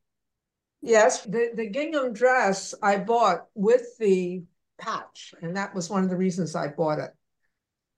Yes, 0.84 1.24
the, 1.24 1.52
the 1.56 1.70
gingham 1.70 2.12
dress 2.12 2.76
I 2.84 2.98
bought 2.98 3.46
with 3.56 3.98
the 4.00 4.44
patch, 4.78 5.34
and 5.42 5.56
that 5.56 5.74
was 5.74 5.90
one 5.90 6.04
of 6.04 6.10
the 6.10 6.18
reasons 6.18 6.58
I 6.58 6.68
bought 6.68 7.00
it. 7.00 7.12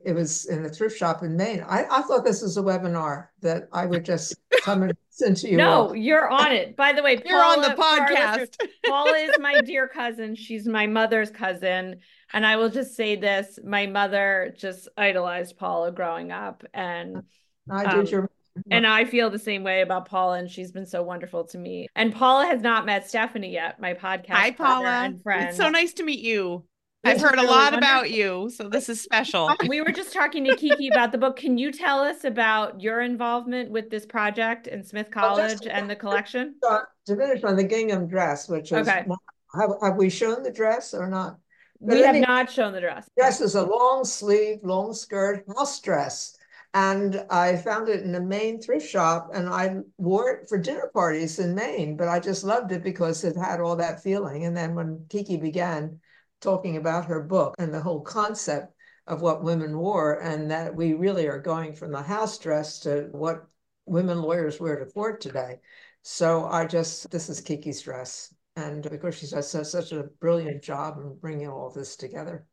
It 0.06 0.14
was 0.14 0.46
in 0.46 0.64
a 0.64 0.70
thrift 0.70 0.96
shop 0.96 1.24
in 1.24 1.36
Maine. 1.36 1.66
I, 1.68 1.86
I 1.90 2.04
thought 2.04 2.24
this 2.24 2.44
was 2.44 2.58
a 2.58 2.62
webinar 2.62 3.30
that 3.42 3.70
I 3.74 3.88
would 3.88 4.06
just 4.06 4.36
come 4.62 4.84
and 4.84 4.94
listen 5.20 5.34
to 5.34 5.50
you. 5.50 5.58
No, 5.58 5.88
all. 5.88 5.96
you're 5.96 6.30
on 6.30 6.52
it. 6.52 6.76
By 6.76 6.94
the 6.94 7.02
way, 7.02 7.14
you're 7.26 7.42
Paula, 7.42 7.56
on 7.56 7.62
the 7.64 7.82
podcast. 7.82 8.56
Paula 8.86 9.18
is 9.18 9.32
my 9.40 9.62
dear 9.62 9.88
cousin. 9.88 10.36
She's 10.36 10.68
my 10.68 10.86
mother's 10.86 11.32
cousin. 11.32 12.02
And 12.34 12.46
I 12.46 12.58
will 12.58 12.70
just 12.70 12.96
say 12.96 13.16
this 13.16 13.58
my 13.64 13.88
mother 13.88 14.54
just 14.56 14.90
idolized 14.96 15.58
Paula 15.58 15.92
growing 15.92 16.32
up. 16.32 16.64
And 16.72 17.24
I 17.68 17.86
did 17.86 18.00
um, 18.02 18.06
your 18.06 18.30
and 18.72 18.88
I 18.88 19.06
feel 19.06 19.30
the 19.30 19.40
same 19.40 19.64
way 19.64 19.82
about 19.82 20.08
Paula, 20.08 20.38
and 20.38 20.50
she's 20.50 20.72
been 20.72 20.86
so 20.86 21.04
wonderful 21.04 21.44
to 21.46 21.58
me. 21.58 21.88
And 21.96 22.14
Paula 22.14 22.46
has 22.46 22.62
not 22.62 22.86
met 22.86 23.08
Stephanie 23.08 23.52
yet, 23.52 23.80
my 23.80 23.94
podcast. 23.94 24.30
Hi, 24.30 24.52
Paula. 24.52 24.86
And 24.86 25.22
friend. 25.22 25.50
It's 25.50 25.58
so 25.58 25.70
nice 25.70 25.94
to 25.94 26.04
meet 26.04 26.20
you. 26.20 26.66
I've 27.04 27.22
heard 27.22 27.34
really 27.34 27.46
a 27.46 27.50
lot 27.52 27.74
wonderful. 27.74 27.78
about 27.78 28.12
you, 28.12 28.50
so 28.50 28.68
this 28.68 28.90
is 28.90 29.00
special. 29.00 29.52
we 29.68 29.82
were 29.82 29.92
just 29.92 30.12
talking 30.12 30.44
to 30.46 30.56
Kiki 30.56 30.88
about 30.88 31.12
the 31.12 31.20
book. 31.20 31.36
Can 31.36 31.58
you 31.58 31.72
tell 31.72 32.00
us 32.00 32.24
about 32.24 32.82
your 32.82 33.02
involvement 33.02 33.70
with 33.70 33.92
this 33.92 34.08
project 34.08 34.66
in 34.66 34.84
Smith 34.84 35.12
College 35.12 35.60
well, 35.62 35.72
and 35.72 35.88
the 35.90 35.96
collection? 35.96 36.56
To 36.64 37.16
finish 37.16 37.44
on 37.44 37.58
the 37.58 37.64
gingham 37.64 38.08
dress, 38.08 38.50
which 38.50 38.72
is 38.72 38.88
okay. 38.88 39.06
have, 39.54 39.70
have 39.84 39.96
we 39.98 40.10
shown 40.10 40.42
the 40.42 40.52
dress 40.52 40.96
or 40.96 41.08
not? 41.08 41.38
But 41.80 41.98
we 41.98 42.02
have 42.02 42.16
not 42.16 42.50
shown 42.50 42.74
the 42.74 42.82
dress. 42.82 43.08
Dress 43.16 43.40
is 43.42 43.54
a 43.54 43.64
long 43.64 44.04
sleeve, 44.04 44.60
long 44.64 44.94
skirt 44.94 45.46
house 45.56 45.80
dress 45.82 46.36
and 46.76 47.26
I 47.30 47.56
found 47.56 47.88
it 47.88 48.04
in 48.04 48.16
a 48.16 48.20
Maine 48.20 48.62
thrift 48.62 48.86
shop 48.86 49.30
and 49.34 49.48
I 49.48 49.78
wore 49.98 50.30
it 50.32 50.50
for 50.50 50.58
dinner 50.58 50.92
parties 50.94 51.40
in 51.40 51.56
Maine, 51.56 51.96
but 51.96 52.10
I 52.10 52.20
just 52.20 52.44
loved 52.44 52.74
it 52.74 52.84
because 52.84 53.24
it 53.24 53.38
had 53.38 53.62
all 53.62 53.78
that 53.78 54.04
feeling. 54.04 54.44
And 54.44 54.58
then 54.58 54.76
when 54.76 55.06
Kiki 55.08 55.38
began 55.38 56.02
talking 56.42 56.76
about 56.76 57.06
her 57.06 57.24
book 57.24 57.56
and 57.58 57.74
the 57.74 57.80
whole 57.80 58.02
concept 58.02 58.74
of 59.08 59.22
what 59.22 59.42
women 59.42 59.78
wore, 59.78 60.20
and 60.20 60.52
that 60.52 60.76
we 60.76 60.94
really 60.96 61.28
are 61.28 61.40
going 61.40 61.74
from 61.74 61.92
the 61.92 62.02
house 62.02 62.38
dress 62.40 62.80
to 62.80 63.08
what 63.12 63.48
women 63.86 64.22
lawyers 64.22 64.60
wear 64.60 64.78
to 64.78 64.92
court 64.92 65.22
today. 65.22 65.60
So 66.02 66.46
I 66.46 66.66
just, 66.66 67.10
this 67.10 67.30
is 67.30 67.40
Kiki's 67.40 67.84
dress. 67.84 68.34
And 68.58 68.84
because 68.90 69.16
she 69.16 69.28
does 69.28 69.50
such 69.50 69.94
a 69.94 70.10
brilliant 70.20 70.62
job 70.62 70.98
in 70.98 71.16
bringing 71.22 71.48
all 71.48 71.70
this 71.70 71.96
together 71.96 72.46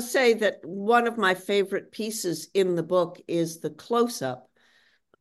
say 0.00 0.34
that 0.34 0.60
one 0.64 1.06
of 1.06 1.18
my 1.18 1.34
favorite 1.34 1.92
pieces 1.92 2.48
in 2.54 2.74
the 2.74 2.82
book 2.82 3.20
is 3.28 3.60
the 3.60 3.70
close-up 3.70 4.48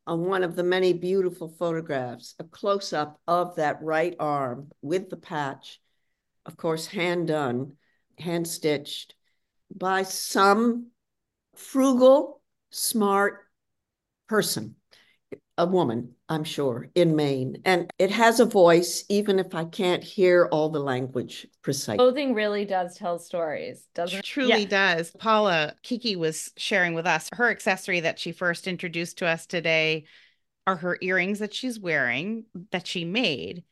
on 0.08 0.26
one 0.26 0.44
of 0.44 0.56
the 0.56 0.63
many 0.63 0.94
beautiful 0.94 1.48
photographs, 1.48 2.36
a 2.39 2.44
close-up 2.44 3.20
of 3.28 3.56
that 3.58 3.82
right 3.82 4.15
arm 4.20 4.72
with 4.82 5.10
the 5.10 5.18
patch, 5.18 5.80
of 6.46 6.58
course, 6.58 6.88
hand 6.88 7.28
done, 7.28 7.74
hand 8.18 8.48
stitched 8.48 9.13
by 9.74 10.04
some 10.04 10.88
frugal, 11.56 12.42
smart 12.72 13.46
person 14.28 14.76
a 15.60 15.65
woman, 15.65 16.15
I'm 16.30 16.45
sure, 16.45 16.89
in 16.95 17.15
Maine. 17.15 17.62
And 17.65 17.91
it 18.00 18.10
has 18.12 18.39
a 18.39 18.45
voice, 18.45 19.04
even 19.10 19.38
if 19.38 19.54
I 19.54 19.65
can't 19.65 20.04
hear 20.04 20.48
all 20.52 20.69
the 20.69 20.80
language 20.80 21.45
precisely. 21.62 21.98
Clothing 21.98 22.34
really 22.34 22.63
does 22.63 22.98
tell 22.98 23.19
stories, 23.19 23.86
doesn't 23.93 24.19
it? 24.19 24.26
Truly 24.26 24.62
yeah. 24.62 24.95
does. 24.95 25.12
Paula 25.19 25.76
Kiki 25.84 26.15
was 26.15 26.50
sharing 26.56 26.93
with 26.93 27.06
us 27.06 27.30
her 27.34 27.50
accessory 27.50 28.00
that 28.00 28.17
she 28.17 28.32
first 28.32 28.67
introduced 28.67 29.17
to 29.17 29.28
us 29.28 29.45
today 29.45 30.06
are 30.65 30.78
her 30.78 30.98
earrings 31.02 31.39
that 31.39 31.54
she's 31.54 31.78
wearing 31.78 32.45
that 32.72 32.88
she 32.88 33.04
made. 33.04 33.63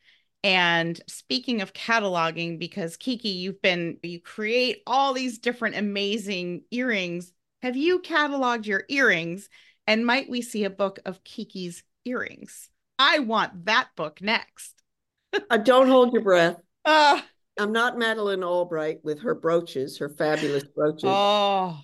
And 0.43 1.00
speaking 1.08 1.62
of 1.62 1.73
cataloging, 1.73 2.60
because 2.60 2.97
Kiki, 2.97 3.30
you've 3.30 3.62
been, 3.62 3.97
you 4.04 4.21
create 4.21 4.84
all 4.86 5.13
these 5.13 5.39
different 5.39 5.78
amazing 5.78 6.63
earrings. 6.69 7.32
Have 7.62 7.78
you 7.78 8.00
cataloged 8.00 8.65
your 8.65 8.84
earrings? 8.89 9.50
And 9.88 10.06
might 10.06 10.30
we 10.30 10.41
see 10.41 10.65
a 10.65 10.69
book 10.69 11.00
of 11.06 11.23
Kiki's 11.23 11.84
earrings? 12.06 12.69
I 13.00 13.19
want 13.19 13.65
that 13.65 13.89
book 13.95 14.21
next. 14.21 14.84
uh, 15.50 15.58
don't 15.58 15.88
hold 15.88 16.13
your 16.13 16.23
breath. 16.23 16.58
Uh, 16.86 17.19
I'm 17.60 17.73
not 17.73 17.97
Madeleine 17.97 18.45
Albright 18.45 19.00
with 19.04 19.19
her 19.23 19.36
brooches, 19.36 19.97
her 19.97 20.08
fabulous 20.08 20.63
brooches. 20.63 21.04
Oh. 21.04 21.82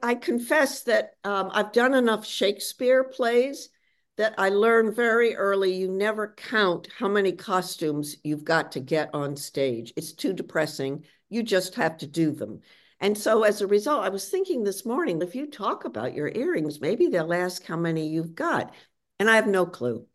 I 0.00 0.14
confess 0.14 0.82
that 0.82 1.14
um, 1.24 1.50
I've 1.52 1.72
done 1.72 1.92
enough 1.92 2.24
Shakespeare 2.24 3.02
plays 3.02 3.70
that 4.16 4.34
I 4.38 4.50
learned 4.50 4.94
very 4.94 5.34
early 5.34 5.74
you 5.74 5.88
never 5.88 6.34
count 6.36 6.88
how 6.96 7.08
many 7.08 7.32
costumes 7.32 8.16
you've 8.22 8.44
got 8.44 8.70
to 8.72 8.80
get 8.80 9.10
on 9.12 9.34
stage. 9.34 9.92
It's 9.96 10.12
too 10.12 10.32
depressing. 10.32 11.04
You 11.30 11.42
just 11.42 11.74
have 11.74 11.96
to 11.98 12.06
do 12.06 12.30
them. 12.30 12.60
And 13.04 13.18
so 13.18 13.42
as 13.42 13.60
a 13.60 13.66
result, 13.66 14.02
I 14.02 14.08
was 14.08 14.30
thinking 14.30 14.64
this 14.64 14.86
morning, 14.86 15.20
if 15.20 15.34
you 15.34 15.50
talk 15.50 15.84
about 15.84 16.14
your 16.14 16.32
earrings, 16.34 16.80
maybe 16.80 17.08
they'll 17.08 17.34
ask 17.34 17.62
how 17.62 17.76
many 17.76 18.08
you've 18.08 18.34
got. 18.34 18.72
And 19.20 19.28
I 19.28 19.36
have 19.36 19.46
no 19.46 19.66
clue. 19.66 20.06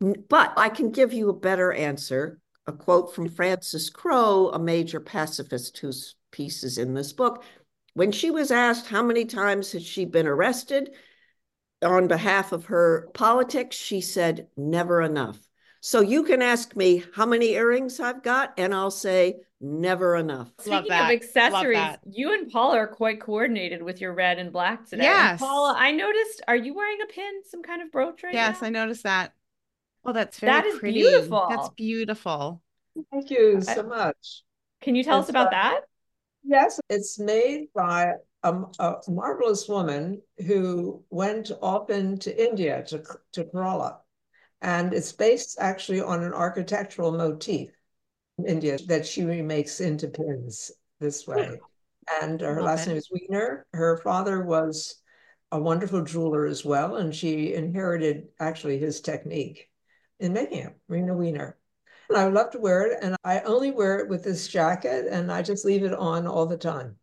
But 0.00 0.52
I 0.56 0.68
can 0.68 0.90
give 0.90 1.12
you 1.12 1.28
a 1.28 1.38
better 1.38 1.72
answer. 1.72 2.40
A 2.66 2.72
quote 2.72 3.14
from 3.14 3.28
Frances 3.28 3.90
Crowe, 3.90 4.50
a 4.52 4.58
major 4.58 4.98
pacifist 4.98 5.78
whose 5.78 6.16
piece 6.32 6.64
is 6.64 6.78
in 6.78 6.94
this 6.94 7.12
book. 7.12 7.44
When 7.94 8.10
she 8.10 8.32
was 8.32 8.50
asked 8.50 8.88
how 8.88 9.04
many 9.04 9.24
times 9.24 9.70
had 9.70 9.82
she 9.82 10.04
been 10.04 10.26
arrested 10.26 10.90
on 11.80 12.08
behalf 12.08 12.50
of 12.50 12.64
her 12.64 13.08
politics, 13.14 13.76
she 13.76 14.00
said, 14.00 14.48
never 14.56 15.00
enough. 15.00 15.38
So 15.80 16.00
you 16.00 16.24
can 16.24 16.42
ask 16.42 16.74
me 16.74 17.04
how 17.14 17.26
many 17.26 17.50
earrings 17.50 18.00
I've 18.00 18.24
got, 18.24 18.54
and 18.56 18.74
I'll 18.74 18.90
say 18.90 19.42
never 19.62 20.16
enough. 20.16 20.50
Speaking 20.58 20.92
of 20.92 21.10
accessories, 21.10 21.96
you 22.10 22.34
and 22.34 22.50
Paula 22.50 22.78
are 22.78 22.86
quite 22.86 23.20
coordinated 23.20 23.82
with 23.82 24.00
your 24.00 24.12
red 24.12 24.38
and 24.38 24.52
black 24.52 24.86
today. 24.86 25.04
Yes. 25.04 25.30
And 25.30 25.40
Paula, 25.40 25.74
I 25.78 25.92
noticed, 25.92 26.42
are 26.48 26.56
you 26.56 26.74
wearing 26.74 26.98
a 27.02 27.06
pin, 27.06 27.42
some 27.48 27.62
kind 27.62 27.80
of 27.80 27.90
brooch 27.92 28.22
right 28.22 28.34
Yes, 28.34 28.60
now? 28.60 28.66
I 28.66 28.70
noticed 28.70 29.04
that. 29.04 29.32
Oh, 30.04 30.12
that's 30.12 30.40
very 30.40 30.52
That 30.52 30.66
is 30.66 30.78
pretty. 30.78 31.00
beautiful. 31.00 31.46
That's 31.48 31.68
beautiful. 31.70 32.62
Thank 33.10 33.30
you 33.30 33.60
so 33.62 33.84
much. 33.84 34.42
Can 34.80 34.96
you 34.96 35.04
tell 35.04 35.20
it's 35.20 35.26
us 35.26 35.30
about 35.30 35.48
uh, 35.48 35.50
that? 35.50 35.80
Yes, 36.44 36.80
it's 36.90 37.18
made 37.18 37.68
by 37.72 38.14
a, 38.42 38.52
a, 38.80 38.96
marvelous 39.08 39.68
woman 39.68 40.20
who 40.44 41.04
went 41.08 41.52
often 41.62 42.18
to 42.18 42.48
India, 42.48 42.82
to, 42.88 43.02
to 43.32 43.44
Kerala 43.44 43.98
and 44.62 44.94
it's 44.94 45.12
based 45.12 45.58
actually 45.60 46.00
on 46.00 46.22
an 46.22 46.32
architectural 46.32 47.12
motif 47.12 47.70
in 47.70 47.74
India 48.46 48.78
that 48.86 49.06
she 49.06 49.24
remakes 49.24 49.80
into 49.80 50.08
pins 50.08 50.70
this 51.00 51.24
hmm. 51.24 51.32
way. 51.32 51.60
And 52.20 52.40
her 52.40 52.58
okay. 52.58 52.66
last 52.66 52.86
name 52.86 52.96
is 52.96 53.08
Wiener. 53.12 53.66
Her 53.72 53.98
father 53.98 54.42
was 54.42 54.96
a 55.52 55.60
wonderful 55.60 56.02
jeweler 56.02 56.46
as 56.46 56.64
well, 56.64 56.96
and 56.96 57.14
she 57.14 57.54
inherited 57.54 58.28
actually 58.40 58.78
his 58.78 59.00
technique 59.00 59.68
in 60.18 60.32
making 60.32 60.58
it, 60.58 60.76
Rena 60.88 61.14
Wiener. 61.14 61.58
And 62.08 62.18
I 62.18 62.24
would 62.24 62.34
love 62.34 62.50
to 62.52 62.58
wear 62.58 62.90
it, 62.90 62.98
and 63.02 63.16
I 63.22 63.40
only 63.40 63.70
wear 63.70 63.98
it 63.98 64.08
with 64.08 64.24
this 64.24 64.48
jacket, 64.48 65.06
and 65.10 65.30
I 65.30 65.42
just 65.42 65.64
leave 65.64 65.84
it 65.84 65.94
on 65.94 66.26
all 66.26 66.46
the 66.46 66.56
time. 66.56 66.96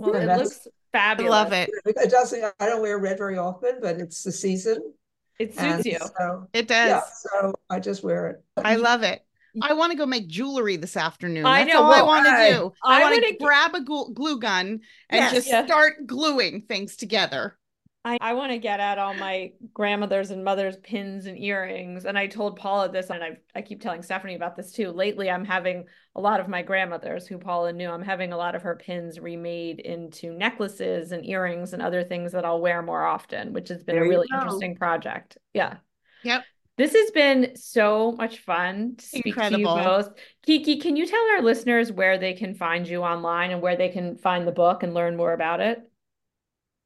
Oh, 0.00 0.10
well, 0.10 0.14
it 0.14 0.26
looks 0.26 0.68
fabulous. 0.92 1.32
I 1.32 1.42
love 1.42 1.52
it. 1.52 1.70
It 1.84 2.10
doesn't. 2.10 2.54
I 2.60 2.66
don't 2.66 2.82
wear 2.82 2.98
red 2.98 3.18
very 3.18 3.38
often, 3.38 3.78
but 3.80 3.96
it's 3.96 4.22
the 4.22 4.32
season, 4.32 4.92
It 5.38 5.54
suits 5.54 5.62
and 5.62 5.84
you. 5.84 5.98
So, 6.18 6.48
it 6.52 6.68
does. 6.68 6.88
Yeah, 6.88 7.02
so 7.40 7.54
I 7.68 7.80
just 7.80 8.04
wear 8.04 8.28
it. 8.28 8.44
I 8.56 8.76
love 8.76 9.02
it. 9.02 9.25
I 9.62 9.74
want 9.74 9.92
to 9.92 9.98
go 9.98 10.06
make 10.06 10.28
jewelry 10.28 10.76
this 10.76 10.96
afternoon. 10.96 11.44
That's 11.44 11.70
I 11.70 11.72
know. 11.72 11.82
all 11.82 11.92
I 11.92 12.02
want 12.02 12.26
to 12.26 12.30
do. 12.30 12.72
I, 12.84 13.00
I 13.00 13.10
want 13.10 13.24
to 13.24 13.36
grab 13.44 13.74
a 13.74 13.80
glue, 13.82 14.38
gun 14.38 14.66
and 14.66 14.80
yes, 15.10 15.32
just 15.32 15.48
yeah. 15.48 15.64
start 15.64 16.06
gluing 16.06 16.62
things 16.62 16.96
together. 16.96 17.58
I, 18.04 18.18
I 18.20 18.34
want 18.34 18.52
to 18.52 18.58
get 18.58 18.78
at 18.78 18.98
all 18.98 19.14
my 19.14 19.50
grandmother's 19.74 20.30
and 20.30 20.44
mother's 20.44 20.76
pins 20.76 21.26
and 21.26 21.36
earrings. 21.36 22.04
And 22.04 22.16
I 22.16 22.28
told 22.28 22.56
Paula 22.56 22.88
this, 22.88 23.10
and 23.10 23.22
I, 23.22 23.38
I 23.52 23.62
keep 23.62 23.80
telling 23.80 24.02
Stephanie 24.02 24.36
about 24.36 24.54
this 24.54 24.70
too. 24.70 24.92
Lately, 24.92 25.28
I'm 25.28 25.44
having 25.44 25.86
a 26.14 26.20
lot 26.20 26.38
of 26.38 26.46
my 26.46 26.62
grandmothers 26.62 27.26
who 27.26 27.36
Paula 27.36 27.72
knew, 27.72 27.90
I'm 27.90 28.04
having 28.04 28.32
a 28.32 28.36
lot 28.36 28.54
of 28.54 28.62
her 28.62 28.76
pins 28.76 29.18
remade 29.18 29.80
into 29.80 30.32
necklaces 30.32 31.10
and 31.10 31.26
earrings 31.26 31.72
and 31.72 31.82
other 31.82 32.04
things 32.04 32.30
that 32.30 32.44
I'll 32.44 32.60
wear 32.60 32.80
more 32.80 33.04
often, 33.04 33.52
which 33.52 33.70
has 33.70 33.82
been 33.82 33.96
there 33.96 34.04
a 34.04 34.08
really 34.08 34.28
interesting 34.32 34.76
project. 34.76 35.38
Yeah. 35.52 35.78
Yep. 36.22 36.44
This 36.76 36.92
has 36.92 37.10
been 37.10 37.56
so 37.56 38.12
much 38.12 38.38
fun 38.40 38.96
to 38.98 39.04
speak 39.04 39.26
Incredible. 39.26 39.76
to 39.76 39.80
you 39.80 39.86
both. 39.86 40.10
Kiki, 40.44 40.78
can 40.78 40.94
you 40.94 41.06
tell 41.06 41.24
our 41.30 41.42
listeners 41.42 41.90
where 41.90 42.18
they 42.18 42.34
can 42.34 42.54
find 42.54 42.86
you 42.86 43.02
online 43.02 43.50
and 43.50 43.62
where 43.62 43.76
they 43.76 43.88
can 43.88 44.18
find 44.18 44.46
the 44.46 44.52
book 44.52 44.82
and 44.82 44.92
learn 44.92 45.16
more 45.16 45.32
about 45.32 45.60
it? 45.60 45.80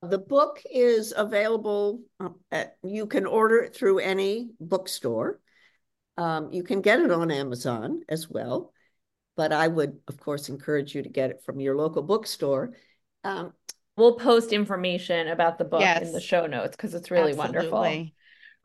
The 0.03 0.19
book 0.19 0.63
is 0.73 1.13
available. 1.15 2.03
Uh, 2.21 2.31
at, 2.53 2.77
you 2.85 3.07
can 3.07 3.27
order 3.27 3.59
it 3.59 3.75
through 3.75 3.99
any 3.99 4.51
bookstore. 4.61 5.41
Um, 6.17 6.53
you 6.53 6.63
can 6.63 6.83
get 6.83 7.01
it 7.01 7.11
on 7.11 7.31
Amazon 7.31 8.03
as 8.09 8.31
well, 8.31 8.73
but 9.37 9.53
I 9.53 9.67
would, 9.67 9.99
of 10.07 10.21
course, 10.21 10.49
encourage 10.49 10.95
you 10.95 11.03
to 11.03 11.09
get 11.09 11.31
it 11.31 11.43
from 11.45 11.61
your 11.61 11.77
local 11.77 12.03
bookstore. 12.03 12.75
Um, 13.25 13.55
we'll 13.97 14.15
post 14.15 14.53
information 14.53 15.29
about 15.29 15.59
the 15.59 15.65
book 15.65 15.81
yes. 15.81 16.03
in 16.03 16.13
the 16.13 16.21
show 16.21 16.47
notes 16.47 16.77
because 16.77 16.95
it's 16.95 17.11
really 17.11 17.33
Absolutely. 17.33 17.71
wonderful. 17.71 18.11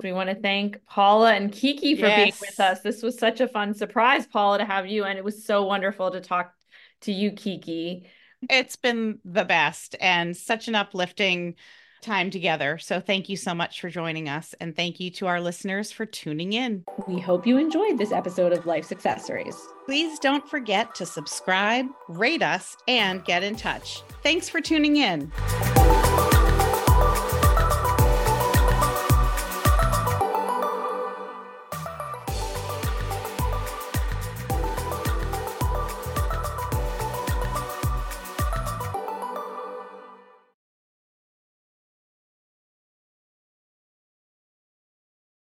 We 0.04 0.12
want 0.12 0.30
to 0.30 0.36
thank 0.36 0.86
Paula 0.88 1.34
and 1.34 1.52
Kiki 1.52 1.96
for 1.96 2.08
yes. 2.08 2.18
being 2.18 2.34
with 2.42 2.60
us. 2.60 2.82
This 2.82 3.02
was 3.02 3.18
such 3.18 3.40
a 3.40 3.48
fun 3.48 3.74
surprise, 3.74 4.26
Paula, 4.26 4.58
to 4.58 4.66
have 4.66 4.88
you, 4.88 5.06
and 5.06 5.18
it 5.18 5.24
was 5.24 5.46
so 5.46 5.64
wonderful 5.64 6.12
to 6.12 6.20
talk 6.20 6.54
to 7.02 7.12
you, 7.12 7.32
Kiki. 7.32 8.08
It's 8.50 8.76
been 8.76 9.20
the 9.24 9.46
best 9.46 9.96
and 10.02 10.36
such 10.36 10.68
an 10.68 10.76
uplifting 10.76 11.56
time 12.02 12.30
together. 12.30 12.78
So 12.78 13.00
thank 13.00 13.30
you 13.30 13.38
so 13.38 13.56
much 13.56 13.82
for 13.82 13.90
joining 13.90 14.30
us. 14.30 14.54
And 14.60 14.76
thank 14.76 15.00
you 15.00 15.10
to 15.12 15.28
our 15.28 15.42
listeners 15.42 15.92
for 15.92 16.06
tuning 16.06 16.54
in. 16.54 16.84
We 17.08 17.20
hope 17.20 17.48
you 17.48 17.58
enjoyed 17.58 17.98
this 17.98 18.12
episode 18.12 18.54
of 18.54 18.66
Life's 18.66 18.92
Accessories. 18.92 19.58
Please 19.86 20.20
don't 20.20 20.48
forget 20.48 20.94
to 20.96 21.06
subscribe, 21.06 21.88
rate 22.08 22.44
us, 22.44 22.78
and 22.88 23.26
get 23.26 23.44
in 23.44 23.56
touch. 23.56 24.02
Thanks 24.22 24.50
for 24.50 24.62
tuning 24.62 24.98
in. 24.98 25.32